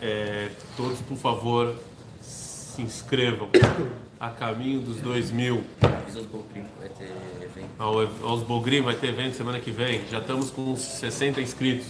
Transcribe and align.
é, 0.00 0.50
todos, 0.76 0.98
por 1.00 1.16
favor, 1.16 1.74
se 2.20 2.82
inscrevam 2.82 3.48
a 4.18 4.28
caminho 4.30 4.80
dos 4.80 4.96
2 4.98 5.30
mil. 5.30 5.64
Avisa 5.80 6.20
os 6.20 6.26
Bocrim, 6.26 6.64
vai 6.78 6.88
ter 6.88 7.12
evento. 7.42 7.70
Ao, 7.78 8.00
aos 8.28 8.42
Bogrim 8.42 8.82
vai 8.82 8.94
ter 8.94 9.08
evento 9.08 9.36
semana 9.36 9.58
que 9.58 9.70
vem. 9.70 10.02
Já 10.10 10.18
estamos 10.18 10.50
com 10.50 10.72
uns 10.72 10.80
60 10.80 11.40
inscritos. 11.40 11.86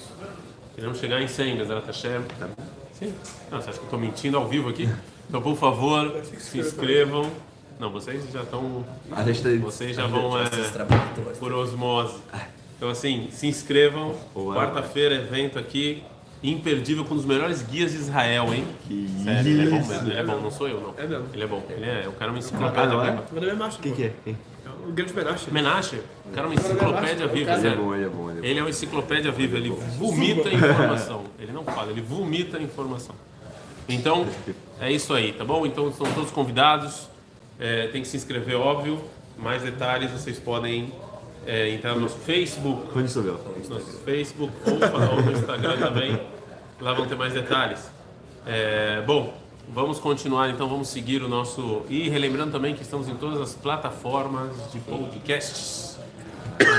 Queremos 0.74 0.98
chegar 0.98 1.20
em 1.20 1.28
100, 1.28 1.56
Bezerra 1.56 1.82
Hashem. 1.86 2.22
Tá? 2.38 2.48
Sim. 2.92 3.14
Não, 3.50 3.60
você 3.60 3.70
acha 3.70 3.78
que 3.78 3.84
eu 3.84 3.84
estou 3.84 3.98
mentindo 3.98 4.36
ao 4.36 4.48
vivo 4.48 4.68
aqui? 4.68 4.88
Então, 5.28 5.42
por 5.42 5.56
favor, 5.56 6.22
se 6.38 6.58
inscrevam. 6.58 7.30
Não, 7.78 7.90
vocês 7.90 8.30
já 8.30 8.42
estão. 8.42 8.84
Tá 9.08 9.24
Vocês 9.62 9.96
já 9.96 10.06
vão 10.06 10.38
é, 10.38 10.44
por 11.38 11.52
osmose. 11.52 12.18
Então, 12.76 12.90
assim, 12.90 13.28
se 13.32 13.46
inscrevam. 13.46 14.14
Quarta-feira, 14.34 15.14
evento 15.14 15.58
aqui. 15.58 16.02
Imperdível 16.42 17.04
com 17.04 17.12
um 17.14 17.16
dos 17.18 17.26
melhores 17.26 17.62
guias 17.62 17.92
de 17.92 17.98
Israel, 17.98 18.52
hein? 18.54 18.64
Que 18.88 19.06
Sério, 19.24 19.50
ele 19.50 19.62
é 19.62 19.70
bom 19.70 19.86
mesmo. 19.86 20.08
Ele 20.10 20.18
é 20.18 20.24
bom, 20.24 20.40
não 20.40 20.50
sou 20.50 20.68
eu, 20.68 20.80
não. 20.80 20.94
É 20.96 21.06
mesmo. 21.06 21.26
Ele 21.34 21.42
é 21.44 21.46
bom. 21.46 21.62
Ele 21.68 21.84
é, 21.84 22.08
o 22.08 22.12
cara 22.12 22.30
é 22.30 22.32
uma 22.32 22.38
enciclopédia 22.38 22.98
Ah, 22.98 23.06
é? 23.06 23.10
viva. 23.10 23.24
Meu 23.32 23.40
nome 23.42 23.52
é 23.52 23.56
Macho. 23.56 23.78
Quem 23.80 23.92
que 23.94 24.04
é? 24.04 24.12
Quem? 24.24 24.36
O 24.88 24.92
grande 24.92 25.12
Menashe. 25.12 25.50
Menashe, 25.50 25.96
o 26.26 26.30
cara 26.32 26.46
é 26.46 26.50
uma 26.50 26.54
enciclopédia 26.54 27.26
viva, 27.26 27.52
Ele 27.52 27.66
é 27.68 27.74
bom, 27.76 27.94
ele 27.94 28.04
é 28.04 28.08
bom, 28.08 28.30
ele 28.30 28.38
é 28.38 28.40
bom. 28.40 28.46
Ele 28.48 28.58
é 28.58 28.62
uma 28.62 28.70
enciclopédia 28.70 29.30
viva, 29.30 29.56
ele 29.58 29.70
vomita 29.98 30.48
informação. 30.48 31.24
Ele 31.38 31.52
não 31.52 31.64
fala, 31.64 31.90
ele 31.90 32.00
vomita 32.00 32.58
informação. 32.58 33.14
Então, 33.86 34.26
é 34.80 34.90
isso 34.90 35.12
aí, 35.12 35.32
tá 35.32 35.44
bom? 35.44 35.66
Então, 35.66 35.88
estão 35.90 36.10
todos 36.12 36.30
convidados. 36.30 37.08
É, 37.58 37.88
tem 37.88 38.00
que 38.00 38.08
se 38.08 38.16
inscrever, 38.16 38.56
óbvio. 38.56 38.98
Mais 39.36 39.62
detalhes 39.62 40.10
vocês 40.12 40.38
podem 40.38 40.92
é, 41.46 41.68
entrar 41.70 41.94
no 41.94 42.00
nosso 42.00 42.16
Facebook, 42.18 42.96
Onde 42.96 43.10
Sobel? 43.10 43.38
nosso 43.68 43.98
Facebook 44.04 44.52
ou, 44.66 44.72
ou 45.16 45.22
no 45.22 45.32
Instagram 45.32 45.76
também. 45.78 46.20
Lá 46.80 46.92
vão 46.94 47.06
ter 47.06 47.14
mais 47.16 47.32
detalhes. 47.32 47.90
É, 48.46 49.02
bom, 49.06 49.34
vamos 49.68 49.98
continuar 49.98 50.48
então, 50.50 50.68
vamos 50.68 50.88
seguir 50.88 51.22
o 51.22 51.28
nosso. 51.28 51.82
E 51.88 52.08
relembrando 52.08 52.52
também 52.52 52.74
que 52.74 52.82
estamos 52.82 53.08
em 53.08 53.14
todas 53.16 53.40
as 53.40 53.54
plataformas 53.54 54.50
de 54.72 54.78
podcasts. 54.80 55.98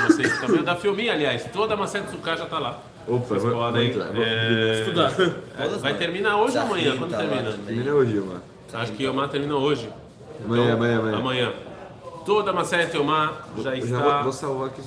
Vocês 0.07 0.39
também, 0.39 0.63
da 0.63 0.75
Filminha, 0.75 1.13
aliás, 1.13 1.45
toda 1.51 1.73
a 1.73 1.77
Macete 1.77 2.11
Suká 2.11 2.35
já 2.35 2.43
está 2.45 2.59
lá. 2.59 2.79
Opa, 3.07 3.25
Vocês 3.25 3.41
vou- 3.43 3.51
podem 3.53 3.91
vou 3.93 4.23
é, 4.23 4.79
Estudar. 4.81 5.11
é, 5.57 5.67
vai 5.81 5.93
terminar 5.95 6.37
hoje 6.37 6.57
ou 6.57 6.63
amanhã? 6.63 6.95
Quando 6.97 7.11
Tá 7.11 7.17
termina? 7.17 7.43
também. 7.51 7.65
Termina 7.65 7.91
hoje, 7.93 8.13
mano. 8.19 8.41
Acho 8.73 8.91
que 8.93 9.05
o 9.07 9.11
Omar 9.11 9.27
termina 9.29 9.55
hoje. 9.55 9.89
Amanhã, 10.45 10.63
Então, 10.63 10.75
amanhã, 10.75 10.99
amanhã. 10.99 11.17
Amanhã. 11.17 11.53
Toda 12.25 12.51
a 12.51 12.53
Macete 12.53 12.95
Omar 12.97 13.47
já 13.57 13.75
Eu 13.75 13.87
já 13.87 13.97
vou, 13.99 14.07
está. 14.07 14.21
vou 14.21 14.31
salvar 14.31 14.67
aqui. 14.67 14.81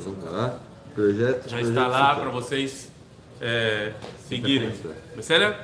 Vamos 0.00 0.24
lá. 0.32 0.54
Projeto. 0.94 1.48
já 1.48 1.56
projeto 1.56 1.68
está 1.68 1.86
lá 1.88 2.10
Sucá. 2.10 2.20
para 2.20 2.30
vocês 2.30 2.92
é, 3.41 3.93
seguirem. 4.27 4.71
Sequência. 4.71 5.21
Sério? 5.21 5.55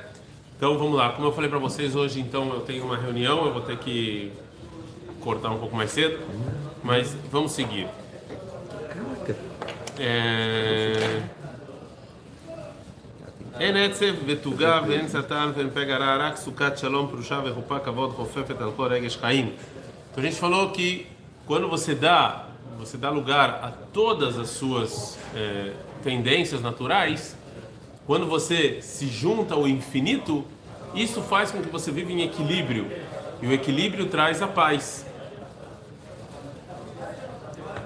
Então 0.56 0.78
vamos 0.78 0.96
lá. 0.96 1.10
Como 1.10 1.28
eu 1.28 1.32
falei 1.32 1.50
para 1.50 1.58
vocês 1.58 1.94
hoje, 1.94 2.20
então 2.20 2.52
eu 2.52 2.60
tenho 2.60 2.84
uma 2.84 2.96
reunião, 2.96 3.44
eu 3.46 3.52
vou 3.52 3.62
ter 3.62 3.76
que 3.78 4.32
cortar 5.20 5.50
um 5.50 5.58
pouco 5.58 5.76
mais 5.76 5.90
cedo, 5.90 6.18
mas 6.82 7.14
vamos 7.30 7.52
seguir. 7.52 7.86
É... 9.98 11.20
אין 13.60 13.76
עצב 13.76 14.14
ותוגה 14.26 14.80
ואין 14.88 15.08
שטן 15.08 15.52
ואין 15.56 15.70
פגע 15.70 15.96
רע, 15.96 16.16
רק 16.16 16.36
סוכת 16.36 16.78
שלום, 16.78 17.08
פרושה 17.10 17.40
וחופה, 17.44 17.78
כבוד 17.78 18.10
חופפת 18.10 18.60
על 18.60 18.70
כל 18.76 18.86
רגש 18.86 19.16
חיים. 19.16 19.50
Então 20.12 20.24
a 20.24 20.26
gente 20.26 20.40
falou 20.40 20.70
que 20.70 21.06
quando 21.46 21.68
você 21.68 21.94
dá, 21.94 22.46
você 22.78 22.96
dá 22.96 23.10
lugar 23.10 23.60
a 23.62 23.70
todas 23.92 24.38
as 24.38 24.50
suas 24.50 25.18
eh, 25.34 25.72
tendências 26.02 26.60
naturais, 26.62 27.36
quando 28.05 28.25
você 28.25 28.81
se 28.81 29.07
junta 29.07 29.53
ao 29.53 29.67
infinito, 29.67 30.45
isso 30.93 31.21
faz 31.21 31.51
com 31.51 31.61
que 31.61 31.69
você 31.69 31.91
viva 31.91 32.11
em 32.11 32.21
equilíbrio. 32.23 32.91
E 33.41 33.47
o 33.47 33.53
equilíbrio 33.53 34.07
traz 34.07 34.41
a 34.41 34.47
paz. 34.47 35.05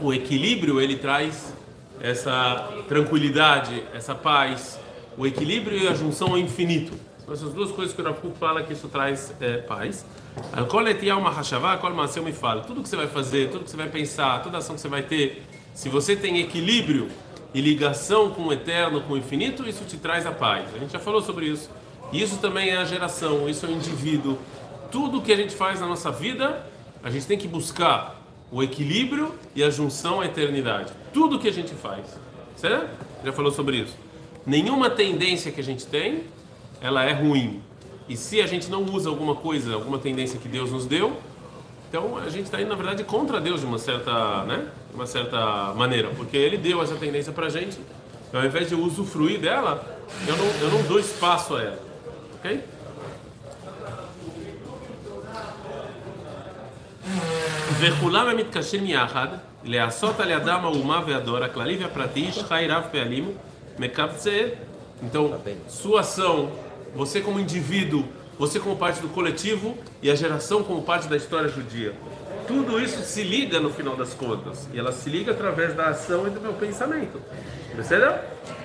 O 0.01 0.13
equilíbrio 0.13 0.81
ele 0.81 0.97
traz 0.97 1.53
essa 2.01 2.69
tranquilidade, 2.87 3.83
essa 3.93 4.15
paz. 4.15 4.79
O 5.17 5.25
equilíbrio 5.25 5.77
e 5.77 5.87
a 5.87 5.93
junção 5.93 6.29
ao 6.29 6.37
infinito. 6.37 6.93
São 7.23 7.33
essas 7.33 7.53
duas 7.53 7.71
coisas 7.71 7.95
que 7.95 8.01
o 8.01 8.05
Rav 8.05 8.19
Kuk 8.19 8.37
fala 8.37 8.63
que 8.63 8.73
isso 8.73 8.87
traz 8.87 9.33
é, 9.39 9.57
paz. 9.57 10.05
Tudo 12.65 12.81
que 12.81 12.89
você 12.89 12.95
vai 12.95 13.07
fazer, 13.07 13.49
tudo 13.49 13.63
que 13.63 13.71
você 13.71 13.77
vai 13.77 13.89
pensar, 13.89 14.43
toda 14.43 14.57
ação 14.57 14.75
que 14.75 14.81
você 14.81 14.87
vai 14.87 15.03
ter, 15.03 15.43
se 15.73 15.89
você 15.89 16.15
tem 16.15 16.39
equilíbrio 16.39 17.09
e 17.55 17.61
ligação 17.61 18.31
com 18.31 18.47
o 18.47 18.53
eterno, 18.53 18.99
com 18.99 19.13
o 19.13 19.17
infinito, 19.17 19.65
isso 19.65 19.85
te 19.85 19.95
traz 19.95 20.25
a 20.25 20.31
paz. 20.33 20.75
A 20.75 20.77
gente 20.77 20.91
já 20.91 20.99
falou 20.99 21.21
sobre 21.21 21.45
isso. 21.45 21.69
Isso 22.11 22.37
também 22.39 22.71
é 22.71 22.75
a 22.75 22.83
geração, 22.83 23.47
isso 23.47 23.65
é 23.65 23.69
o 23.69 23.71
indivíduo. 23.71 24.37
Tudo 24.91 25.21
que 25.21 25.31
a 25.31 25.37
gente 25.37 25.55
faz 25.55 25.79
na 25.79 25.87
nossa 25.87 26.11
vida, 26.11 26.67
a 27.01 27.09
gente 27.09 27.25
tem 27.25 27.37
que 27.37 27.47
buscar 27.47 28.21
o 28.51 28.61
equilíbrio 28.61 29.33
e 29.55 29.63
a 29.63 29.69
junção 29.69 30.19
à 30.19 30.25
eternidade. 30.25 30.91
Tudo 31.13 31.39
que 31.39 31.47
a 31.47 31.53
gente 31.53 31.73
faz. 31.73 32.19
Certo? 32.57 32.89
Já 33.23 33.31
falou 33.31 33.53
sobre 33.53 33.77
isso. 33.77 33.95
Nenhuma 34.45 34.89
tendência 34.89 35.49
que 35.49 35.61
a 35.61 35.63
gente 35.63 35.85
tem, 35.85 36.25
ela 36.81 37.05
é 37.05 37.13
ruim. 37.13 37.61
E 38.09 38.17
se 38.17 38.41
a 38.41 38.47
gente 38.47 38.69
não 38.69 38.83
usa 38.83 39.09
alguma 39.09 39.33
coisa, 39.33 39.75
alguma 39.75 39.97
tendência 39.97 40.37
que 40.37 40.49
Deus 40.49 40.71
nos 40.71 40.85
deu, 40.85 41.15
então 41.94 42.16
a 42.16 42.28
gente 42.28 42.44
está 42.44 42.60
indo, 42.60 42.68
na 42.68 42.76
verdade, 42.76 43.02
contra 43.02 43.40
Deus 43.40 43.60
de 43.60 43.66
uma 43.66 43.78
certa, 43.78 44.44
né? 44.44 44.68
De 44.90 44.94
uma 44.94 45.06
certa 45.06 45.74
maneira. 45.74 46.08
Porque 46.16 46.36
Ele 46.36 46.56
deu 46.56 46.80
essa 46.80 46.94
tendência 46.94 47.32
para 47.32 47.46
a 47.46 47.50
gente. 47.50 47.78
Então, 48.28 48.40
ao 48.40 48.46
invés 48.46 48.68
de 48.68 48.74
eu 48.74 48.80
usufruir 48.80 49.40
dela, 49.40 49.98
eu 50.26 50.36
não, 50.36 50.46
eu 50.60 50.70
não 50.70 50.82
dou 50.84 51.00
espaço 51.00 51.56
a 51.56 51.62
ela. 51.62 51.78
Ok? 52.34 52.60
וכולם 57.80 58.28
הם 58.28 58.36
מתקשרים 58.36 58.86
יחד 58.86 59.28
לעשות 59.64 60.20
על 60.20 60.30
ידם 60.30 60.60
האומה 60.62 61.02
והדור 61.06 61.36
הכללי 61.36 61.76
והפרטי, 61.76 62.20
איש 62.20 62.38
חי 62.38 62.66
רב 62.68 62.84
פעלים, 62.92 63.30
מקבצה. 63.78 64.40
Então, 65.02 65.34
sua 65.66 66.00
ação, 66.00 66.50
você 66.94 67.22
como 67.22 67.40
indivíduo, 67.40 68.04
você 68.37 68.59
como 68.59 68.75
parte 68.75 69.01
do 69.01 69.09
coletivo 69.09 69.77
e 70.01 70.09
a 70.09 70.15
geração 70.15 70.63
como 70.63 70.81
parte 70.81 71.07
da 71.07 71.15
história 71.15 71.49
judia. 71.49 71.93
Tudo 72.47 72.79
isso 72.79 73.01
se 73.03 73.23
liga 73.23 73.59
no 73.59 73.69
final 73.71 73.95
das 73.95 74.13
contas. 74.13 74.67
E 74.73 74.79
ela 74.79 74.91
se 74.91 75.09
liga 75.09 75.31
através 75.31 75.73
da 75.73 75.87
ação 75.87 76.27
e 76.27 76.29
do 76.29 76.39
meu 76.39 76.53
pensamento. 76.53 77.21
Percebeu? 77.75 78.15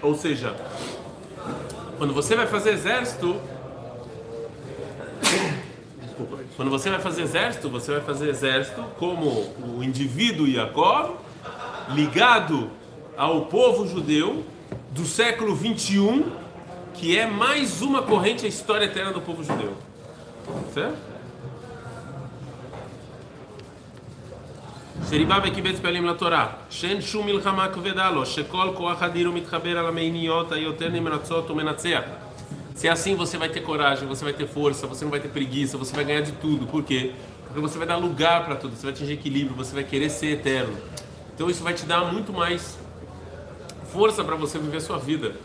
Ou 0.03 0.15
seja, 0.15 0.55
quando 1.97 2.13
você 2.13 2.37
vai 2.37 2.47
fazer 2.47 2.73
exército, 2.73 3.41
Desculpa. 6.03 6.39
Quando 6.57 6.71
você 6.71 6.91
vai 6.91 7.01
fazer 7.01 7.23
exército, 7.23 7.69
você 7.69 7.93
vai 7.93 8.01
fazer 8.01 8.29
exército 8.29 8.83
como 8.99 9.53
o 9.77 9.83
indivíduo 9.83 10.47
Yaakov, 10.47 11.17
ligado 11.91 12.71
ao 13.17 13.47
povo 13.47 13.87
judeu 13.87 14.45
do 14.91 15.05
século 15.05 15.55
21, 15.55 16.31
que 17.00 17.18
é 17.18 17.26
mais 17.26 17.82
uma 17.82 18.02
corrente 18.02 18.46
à 18.46 18.50
história 18.50 18.86
eterna 18.86 19.12
do 19.12 19.22
povo 19.22 19.44
judeu. 19.44 19.74
Certo? 20.74 21.16
שריבה 25.10 25.38
וקיבץ 25.44 25.80
פעלים 25.80 26.06
לתורה, 26.06 26.48
שאין 26.70 27.02
שום 27.02 27.26
מלחמה 27.26 27.68
כבדה 27.68 28.12
לו, 28.12 28.26
שכל 28.26 28.70
כוח 28.76 29.04
אדיר 29.04 29.28
הוא 29.28 29.36
מתחבר 29.36 29.78
על 29.80 29.86
המימיות 29.86 30.52
היותר 30.52 30.90
נמרצות 30.90 31.50
ומנצח. 31.50 32.02
Se 32.76 32.88
é 32.88 32.92
assim, 32.92 33.16
você 33.16 33.38
vai 33.38 33.48
ter 33.48 33.62
coragem, 33.62 34.06
você 34.06 34.26
vai 34.26 34.34
ter 34.34 34.48
força, 34.48 34.86
você 34.86 35.06
não 35.06 35.12
vai 35.12 35.22
ter 35.22 35.30
preguiça, 35.30 35.78
você 35.78 35.96
vai 35.96 36.04
ganhar 36.04 36.22
de 36.22 36.34
tudo. 36.34 36.68
Por 36.68 36.84
quê? 36.84 37.14
Porque 37.46 37.62
você 37.62 37.78
vai 37.78 37.88
dar 37.88 37.96
lugar 37.96 38.44
para 38.44 38.56
tudo, 38.56 38.76
você 38.76 38.84
vai 38.84 38.92
atingir 38.92 39.14
equilíbrio, 39.14 39.56
você 39.56 39.74
vai 39.74 39.86
querer 39.86 40.10
ser 40.10 40.28
eterno. 40.32 40.76
Então 41.34 41.50
isso 41.50 41.64
vai 41.64 41.74
te 41.74 41.86
dar 41.86 42.12
muito 42.12 42.34
mais 42.34 42.78
força 43.94 44.26
para 44.26 44.36
você 44.36 44.60
viver 44.60 44.82
sua 44.82 44.98
vida. 44.98 45.36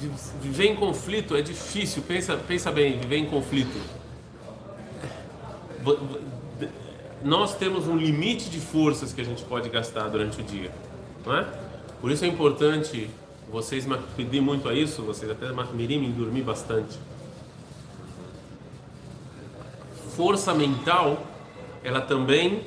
Vi- 0.00 0.10
Viver 0.42 0.66
em 0.66 0.76
conflito 0.76 1.36
é 1.36 1.42
difícil, 1.42 2.02
pensa, 2.02 2.36
pensa 2.36 2.72
bem, 2.72 2.98
viver 2.98 3.16
em 3.18 3.26
conflito. 3.26 3.78
Nós 7.22 7.54
temos 7.54 7.86
um 7.86 7.96
limite 7.96 8.48
de 8.48 8.58
forças 8.60 9.12
que 9.12 9.20
a 9.20 9.24
gente 9.24 9.44
pode 9.44 9.68
gastar 9.68 10.08
durante 10.08 10.40
o 10.40 10.44
dia, 10.44 10.70
não 11.24 11.36
é? 11.36 11.46
Por 12.00 12.10
isso 12.10 12.24
é 12.24 12.28
importante 12.28 13.10
vocês 13.50 13.84
pedir 14.16 14.40
muito 14.40 14.68
a 14.68 14.74
isso, 14.74 15.02
vocês 15.02 15.30
até 15.30 15.52
mirim 15.74 15.98
dormir 16.12 16.42
bastante. 16.42 16.98
Força 20.16 20.54
mental, 20.54 21.26
ela 21.84 22.00
também 22.00 22.62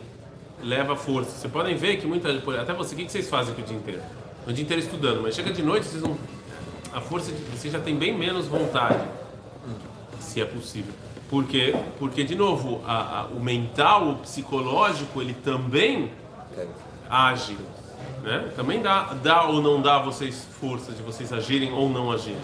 leva 0.62 0.96
força. 0.96 1.32
Vocês 1.32 1.52
podem 1.52 1.76
ver 1.76 1.98
que 1.98 2.06
muita 2.06 2.30
até 2.62 2.74
você, 2.74 2.94
o 2.94 2.98
que 2.98 3.06
que 3.06 3.12
vocês 3.12 3.28
fazem 3.30 3.54
aqui 3.54 3.62
o 3.62 3.66
dia 3.66 3.78
inteiro? 3.78 4.02
O 4.48 4.54
dia 4.54 4.64
inteiro 4.64 4.82
estudando, 4.84 5.22
mas 5.22 5.36
chega 5.36 5.52
de 5.52 5.64
noite, 5.64 5.86
vocês 5.88 6.02
não 6.04 6.18
a 6.94 7.02
força 7.02 7.32
de 7.32 7.42
vocês 7.46 7.72
já 7.74 7.80
tem 7.80 7.96
bem 7.96 8.18
menos 8.18 8.48
vontade, 8.48 9.04
se 10.20 10.42
é 10.42 10.46
possível. 10.46 10.94
Por 11.30 11.46
quê? 11.46 11.76
Porque 11.98 12.24
de 12.24 12.36
novo, 12.36 12.82
a- 12.86 13.22
a- 13.22 13.26
o 13.26 13.40
mental, 13.40 14.10
o 14.10 14.16
psicológico, 14.18 15.22
ele 15.22 15.34
também 15.34 16.12
age, 17.10 17.58
né? 18.24 18.52
Também 18.56 18.82
dá, 18.82 19.14
dá 19.22 19.44
ou 19.46 19.62
não 19.62 19.82
dá 19.82 19.96
a 19.96 20.00
vocês 20.04 20.46
força 20.60 20.92
de 20.92 21.02
vocês 21.02 21.34
agirem 21.34 21.72
ou 21.74 21.90
não 21.90 22.12
agirem. 22.12 22.40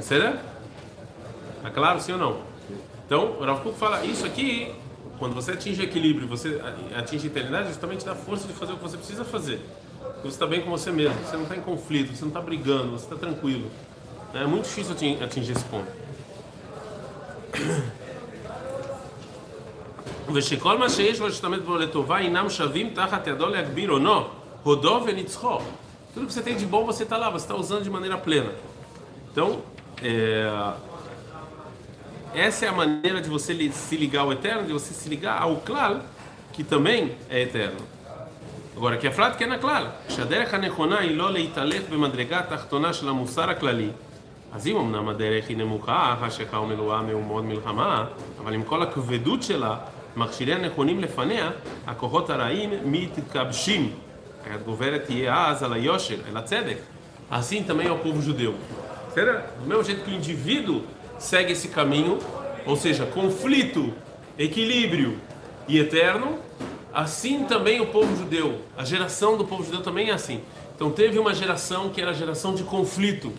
Será? 0.00 0.38
Tá 1.62 1.70
claro, 1.70 2.00
sim 2.00 2.12
ou 2.12 2.18
não? 2.18 2.36
Então, 3.06 3.36
o 3.38 3.44
Rav 3.44 3.60
Kuk 3.62 3.78
fala, 3.78 4.04
isso 4.04 4.26
aqui, 4.26 4.74
quando 5.18 5.34
você 5.34 5.52
atinge 5.52 5.82
equilíbrio, 5.82 6.26
você 6.26 6.60
atinge 6.96 7.26
a 7.28 7.30
eternidade, 7.30 7.68
justamente 7.68 8.04
dá 8.04 8.14
força 8.14 8.46
de 8.48 8.54
fazer 8.54 8.72
o 8.72 8.76
que 8.76 8.82
você 8.82 8.96
precisa 8.96 9.24
fazer. 9.24 9.60
Você 10.21 10.27
está 10.27 10.45
bem 10.45 10.61
com 10.61 10.69
você 10.69 10.91
mesmo, 10.91 11.15
você 11.23 11.35
não 11.35 11.43
está 11.43 11.55
em 11.55 11.61
conflito, 11.61 12.15
você 12.15 12.21
não 12.21 12.29
está 12.29 12.41
brigando, 12.41 12.91
você 12.91 13.05
está 13.05 13.15
tranquilo. 13.15 13.69
É 14.33 14.45
muito 14.45 14.65
difícil 14.65 14.95
atingir 15.21 15.51
esse 15.53 15.65
ponto. 15.65 15.91
ושכל 20.33 20.77
מה 20.77 20.89
שיש 20.89 21.19
לו 21.19 21.27
להשתמש 21.27 21.59
בו 21.59 21.77
לטובה 21.77 22.19
אינם 22.19 22.49
שווים 22.49 22.89
תחת 22.93 23.27
ידו 23.27 23.47
להגביר 23.47 23.91
עונו, 23.91 24.27
הודו 24.63 25.01
וניצחו. 25.05 25.59
Tudo 26.15 26.25
que 26.25 26.33
você 26.33 26.41
tem 26.41 26.57
de 26.57 26.65
bom 26.65 26.85
você 26.85 27.03
está 27.03 27.17
lá, 27.17 27.29
você 27.29 27.45
está 27.45 27.55
usando 27.55 27.83
de 27.83 27.89
maneira 27.89 28.17
plena. 28.17 28.51
Então, 29.31 29.61
é, 30.01 30.73
essa 32.33 32.65
é 32.65 32.69
a 32.69 32.71
maneira 32.71 33.21
de 33.21 33.29
você 33.29 33.53
se 33.71 33.95
ligar 33.95 34.21
ao 34.21 34.33
eterno, 34.33 34.65
de 34.65 34.73
você 34.73 34.91
se 34.91 35.07
ligar 35.07 35.39
ao 35.39 35.57
claro, 35.57 36.01
que 36.51 36.63
também 36.63 37.15
é 37.29 37.41
eterno. 37.43 37.77
agora, 38.77 38.97
כי 39.01 39.07
הפרט 39.07 39.33
כן 39.37 39.51
הכלל, 39.51 39.85
שהדרך 40.09 40.53
הנכונה 40.53 40.99
היא 40.99 41.17
לא 41.17 41.33
להתהלך 41.33 41.81
במדרגה 41.89 42.39
התחתונה 42.39 42.93
של 42.93 43.09
המוסר 43.09 43.49
הכללי. 43.49 43.89
אז 44.53 44.67
אם 44.67 44.77
אמנם 44.77 45.09
הדרך 45.09 45.49
היא 45.49 45.57
נמוכה, 45.57 46.15
חשיכה 46.21 46.59
ומלואה 46.59 47.01
מהומות 47.01 47.43
מלחמה, 47.43 48.05
אבל 48.39 48.53
עם 48.53 48.63
כל 48.63 48.81
הכבדות 48.81 49.43
שלה, 49.43 49.77
מכשירי 50.15 50.53
הנכונים 50.53 50.99
לפניה, 50.99 51.49
הכוחות 51.87 52.29
הרעים 52.29 52.69
מתגבשים. 52.85 53.91
a 54.45 54.57
גוברת 54.65 55.05
תהיה 55.05 55.47
אז 55.47 55.63
על 55.63 55.73
היושר, 55.73 56.15
אל 56.29 56.37
הצדק. 56.37 56.77
Assim 57.31 57.61
também 57.61 57.87
é 57.87 57.91
o 57.91 57.99
povo 57.99 58.21
judeu. 58.21 58.55
Do 59.61 59.67
mesmo 59.67 59.83
jeito 59.83 60.03
que 60.03 60.09
o 60.09 60.13
indivíduo 60.13 60.83
segue 61.19 61.51
esse 61.51 61.67
caminho, 61.67 62.17
ou 62.65 62.75
seja, 62.75 63.05
conflito, 63.05 63.93
equilíbrio 64.37 65.19
e 65.67 65.77
eterno, 65.77 66.39
Assim 66.94 67.44
também 67.44 67.80
o 67.80 67.86
povo 67.86 68.16
judeu, 68.16 68.60
a 68.78 68.84
geração 68.84 69.36
do 69.36 69.44
povo 69.44 69.64
judeu 69.64 69.82
também 69.82 70.10
é 70.10 70.12
assim. 70.12 70.40
Então 70.76 70.92
teve 70.92 71.18
uma 71.18 71.34
geração 71.34 71.90
que 71.90 72.00
era 72.00 72.12
a 72.12 72.14
geração 72.14 72.54
de 72.54 72.62
conflito, 72.62 73.32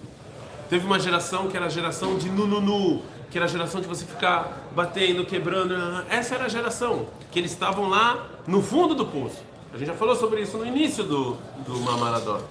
teve 0.70 0.86
uma 0.86 1.00
geração 1.00 1.48
que 1.48 1.56
era 1.56 1.68
a 1.68 1.70
geração 1.70 2.18
de 2.18 2.30
nununu, 2.30 3.02
que 3.32 3.38
era 3.38 3.46
a 3.46 3.48
geração 3.50 3.80
de 3.80 3.88
você 3.88 4.04
ficar 4.04 4.68
batendo, 4.76 5.26
quebrando. 5.26 5.74
Essa 6.10 6.36
era 6.36 6.46
a 6.46 6.50
geração 6.50 7.08
que 7.32 7.40
eles 7.40 7.52
estavam 7.52 7.88
lá 7.88 8.28
no 8.46 8.62
fundo 8.62 8.94
do 8.94 9.06
poço. 9.06 9.42
A 9.74 9.78
gente 9.78 9.88
já 9.88 9.94
falou 9.94 10.18
sobre 10.18 10.42
isso 10.42 10.58
no 10.58 10.66
início 10.66 11.06
do, 11.06 11.38
do 11.66 11.80
Mamarador. 11.80 12.42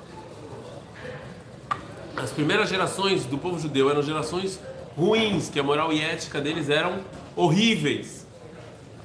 As 2.17 2.31
primeiras 2.31 2.71
gerações 2.71 3.27
do 3.27 3.37
povo 3.37 3.59
judeu 3.59 3.91
eram 3.91 4.03
gerações 4.03 4.59
ruins, 4.97 5.51
que 5.51 5.61
a 5.61 5.63
moral 5.63 5.93
e 5.93 6.01
ética 6.01 6.41
deles 6.41 6.71
eram 6.71 7.01
horríveis, 7.37 8.27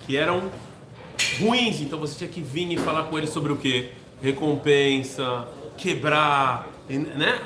que 0.05 0.15
eram 0.15 0.49
ruins, 1.37 1.81
então 1.81 1.99
você 1.99 2.17
tinha 2.17 2.29
que 2.29 2.41
vir 2.41 2.71
e 2.71 2.77
falar 2.77 3.03
com 3.03 3.17
eles 3.17 3.29
sobre 3.29 3.51
o 3.51 3.57
que? 3.57 3.89
Recompensa, 4.21 5.47
quebrar, 5.77 6.67
né? 6.89 7.39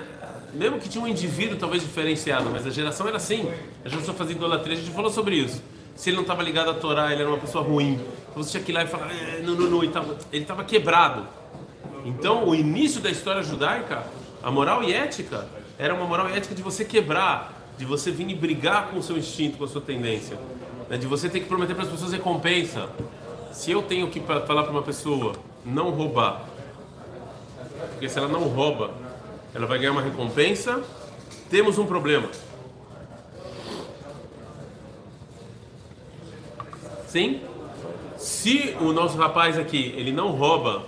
Mesmo 0.53 0.79
que 0.79 0.87
tinha 0.87 1.03
um 1.03 1.07
indivíduo 1.07 1.57
talvez 1.57 1.81
diferenciado, 1.81 2.49
mas 2.51 2.65
a 2.65 2.69
geração 2.69 3.07
era 3.07 3.17
assim. 3.17 3.51
A 3.83 3.89
geração 3.89 4.13
fazia 4.13 4.35
idolatria, 4.35 4.75
a 4.75 4.79
gente 4.79 4.91
falou 4.91 5.11
sobre 5.11 5.35
isso. 5.35 5.61
Se 5.95 6.09
ele 6.09 6.15
não 6.15 6.23
estava 6.23 6.43
ligado 6.43 6.69
à 6.69 6.73
Torá, 6.73 7.11
ele 7.11 7.21
era 7.21 7.29
uma 7.29 7.39
pessoa 7.39 7.63
ruim. 7.63 7.99
Então 8.29 8.43
você 8.43 8.51
tinha 8.51 8.63
que 8.63 8.71
ir 8.71 8.75
lá 8.75 8.83
e 8.83 8.87
falar, 8.87 9.11
eh, 9.11 9.41
não, 9.43 9.55
não, 9.55 9.69
não, 9.69 9.83
ele 9.83 9.93
estava 10.31 10.63
quebrado. 10.63 11.27
Então 12.05 12.47
o 12.47 12.55
início 12.55 13.01
da 13.01 13.09
história 13.09 13.43
judaica, 13.43 14.03
a 14.41 14.51
moral 14.51 14.83
e 14.83 14.93
ética, 14.93 15.47
era 15.77 15.93
uma 15.93 16.05
moral 16.05 16.29
e 16.29 16.33
ética 16.33 16.53
de 16.53 16.61
você 16.61 16.83
quebrar, 16.83 17.73
de 17.77 17.85
você 17.85 18.11
vir 18.11 18.29
e 18.29 18.35
brigar 18.35 18.89
com 18.89 18.99
o 18.99 19.03
seu 19.03 19.17
instinto, 19.17 19.57
com 19.57 19.63
a 19.63 19.67
sua 19.67 19.81
tendência, 19.81 20.37
né? 20.89 20.97
de 20.97 21.07
você 21.07 21.29
ter 21.29 21.39
que 21.39 21.45
prometer 21.45 21.73
para 21.73 21.83
as 21.83 21.89
pessoas 21.89 22.11
recompensa, 22.11 22.89
se 23.53 23.71
eu 23.71 23.83
tenho 23.83 24.09
que 24.09 24.19
falar 24.19 24.63
para 24.63 24.71
uma 24.71 24.81
pessoa 24.81 25.33
não 25.63 25.91
roubar, 25.91 26.43
porque 27.91 28.09
se 28.09 28.17
ela 28.17 28.27
não 28.27 28.41
rouba, 28.41 28.91
ela 29.53 29.67
vai 29.67 29.77
ganhar 29.77 29.91
uma 29.91 30.01
recompensa, 30.01 30.83
temos 31.49 31.77
um 31.77 31.85
problema. 31.85 32.27
Sim? 37.07 37.41
Se 38.17 38.75
o 38.81 38.91
nosso 38.91 39.17
rapaz 39.17 39.57
aqui, 39.57 39.93
ele 39.95 40.11
não 40.11 40.31
rouba, 40.31 40.87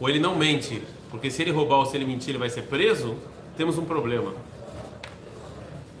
ou 0.00 0.08
ele 0.08 0.18
não 0.18 0.34
mente, 0.34 0.82
porque 1.10 1.30
se 1.30 1.42
ele 1.42 1.50
roubar 1.50 1.76
ou 1.76 1.86
se 1.86 1.96
ele 1.96 2.06
mentir, 2.06 2.30
ele 2.30 2.38
vai 2.38 2.48
ser 2.48 2.62
preso, 2.62 3.16
temos 3.56 3.76
um 3.76 3.84
problema. 3.84 4.32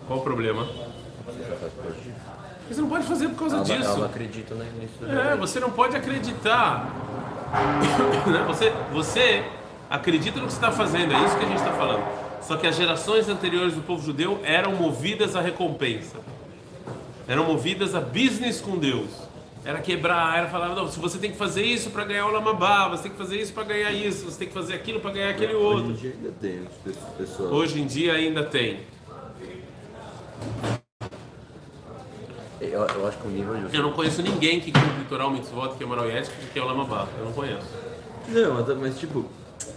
Qual 0.06 0.20
o 0.20 0.22
problema? 0.22 0.66
Você 2.72 2.80
não 2.80 2.88
pode 2.88 3.04
fazer 3.04 3.28
por 3.28 3.38
causa 3.38 3.56
ela, 3.56 3.64
disso. 3.64 3.90
Ela 3.90 4.06
acredita 4.06 4.54
nisso. 4.54 5.04
É, 5.06 5.36
você 5.36 5.60
não 5.60 5.70
pode 5.70 5.96
acreditar. 5.96 6.90
Né? 8.26 8.44
você, 8.46 8.72
você 8.94 9.44
acredita 9.90 10.40
no 10.40 10.46
que 10.46 10.52
você 10.54 10.58
está 10.58 10.72
fazendo, 10.72 11.12
é 11.12 11.22
isso 11.22 11.36
que 11.36 11.44
a 11.44 11.48
gente 11.48 11.58
está 11.58 11.72
falando. 11.72 12.02
Só 12.40 12.56
que 12.56 12.66
as 12.66 12.74
gerações 12.74 13.28
anteriores 13.28 13.74
do 13.74 13.82
povo 13.82 14.02
judeu 14.02 14.40
eram 14.42 14.72
movidas 14.72 15.36
à 15.36 15.40
recompensa. 15.42 16.16
Eram 17.28 17.44
movidas 17.44 17.94
a 17.94 18.00
business 18.00 18.60
com 18.60 18.78
Deus. 18.78 19.10
Era 19.64 19.80
quebrar, 19.80 20.38
era 20.38 20.48
falar, 20.48 20.70
não, 20.70 20.90
se 20.90 20.98
você 20.98 21.18
tem 21.18 21.30
que 21.30 21.36
fazer 21.36 21.62
isso 21.62 21.90
para 21.90 22.04
ganhar 22.04 22.26
o 22.26 22.30
lamabá, 22.30 22.88
você 22.88 23.04
tem 23.04 23.12
que 23.12 23.18
fazer 23.18 23.40
isso 23.40 23.52
para 23.52 23.64
ganhar 23.64 23.92
isso, 23.92 24.24
você 24.24 24.38
tem 24.38 24.48
que 24.48 24.54
fazer 24.54 24.74
aquilo 24.74 24.98
para 24.98 25.12
ganhar 25.12 25.30
aquele 25.30 25.54
outro. 25.54 25.92
Hoje 25.92 25.92
em 25.92 25.96
dia 25.96 26.14
ainda 26.14 26.32
tem, 26.40 26.68
pessoal. 27.18 27.48
Hoje 27.52 27.80
em 27.80 27.86
dia 27.86 28.12
ainda 28.14 28.44
tem. 28.44 28.80
Eu, 32.62 32.86
eu 32.86 33.08
acho 33.08 33.18
que 33.18 33.26
o 33.26 33.30
nível 33.30 33.54
de... 33.54 33.76
Eu 33.76 33.82
não 33.82 33.92
conheço 33.92 34.22
ninguém 34.22 34.60
que 34.60 34.70
cumpre 34.70 35.04
Torah 35.08 35.28
Mitzvot, 35.28 35.74
que 35.76 35.82
é 35.82 35.86
moral 35.86 36.08
e 36.08 36.12
ética, 36.12 36.36
que 36.52 36.58
é 36.58 36.62
o 36.62 36.66
Lamabá. 36.66 37.08
Eu 37.18 37.24
não 37.24 37.32
conheço. 37.32 37.66
Não, 38.28 38.54
mas, 38.54 38.78
mas 38.78 38.98
tipo... 38.98 39.24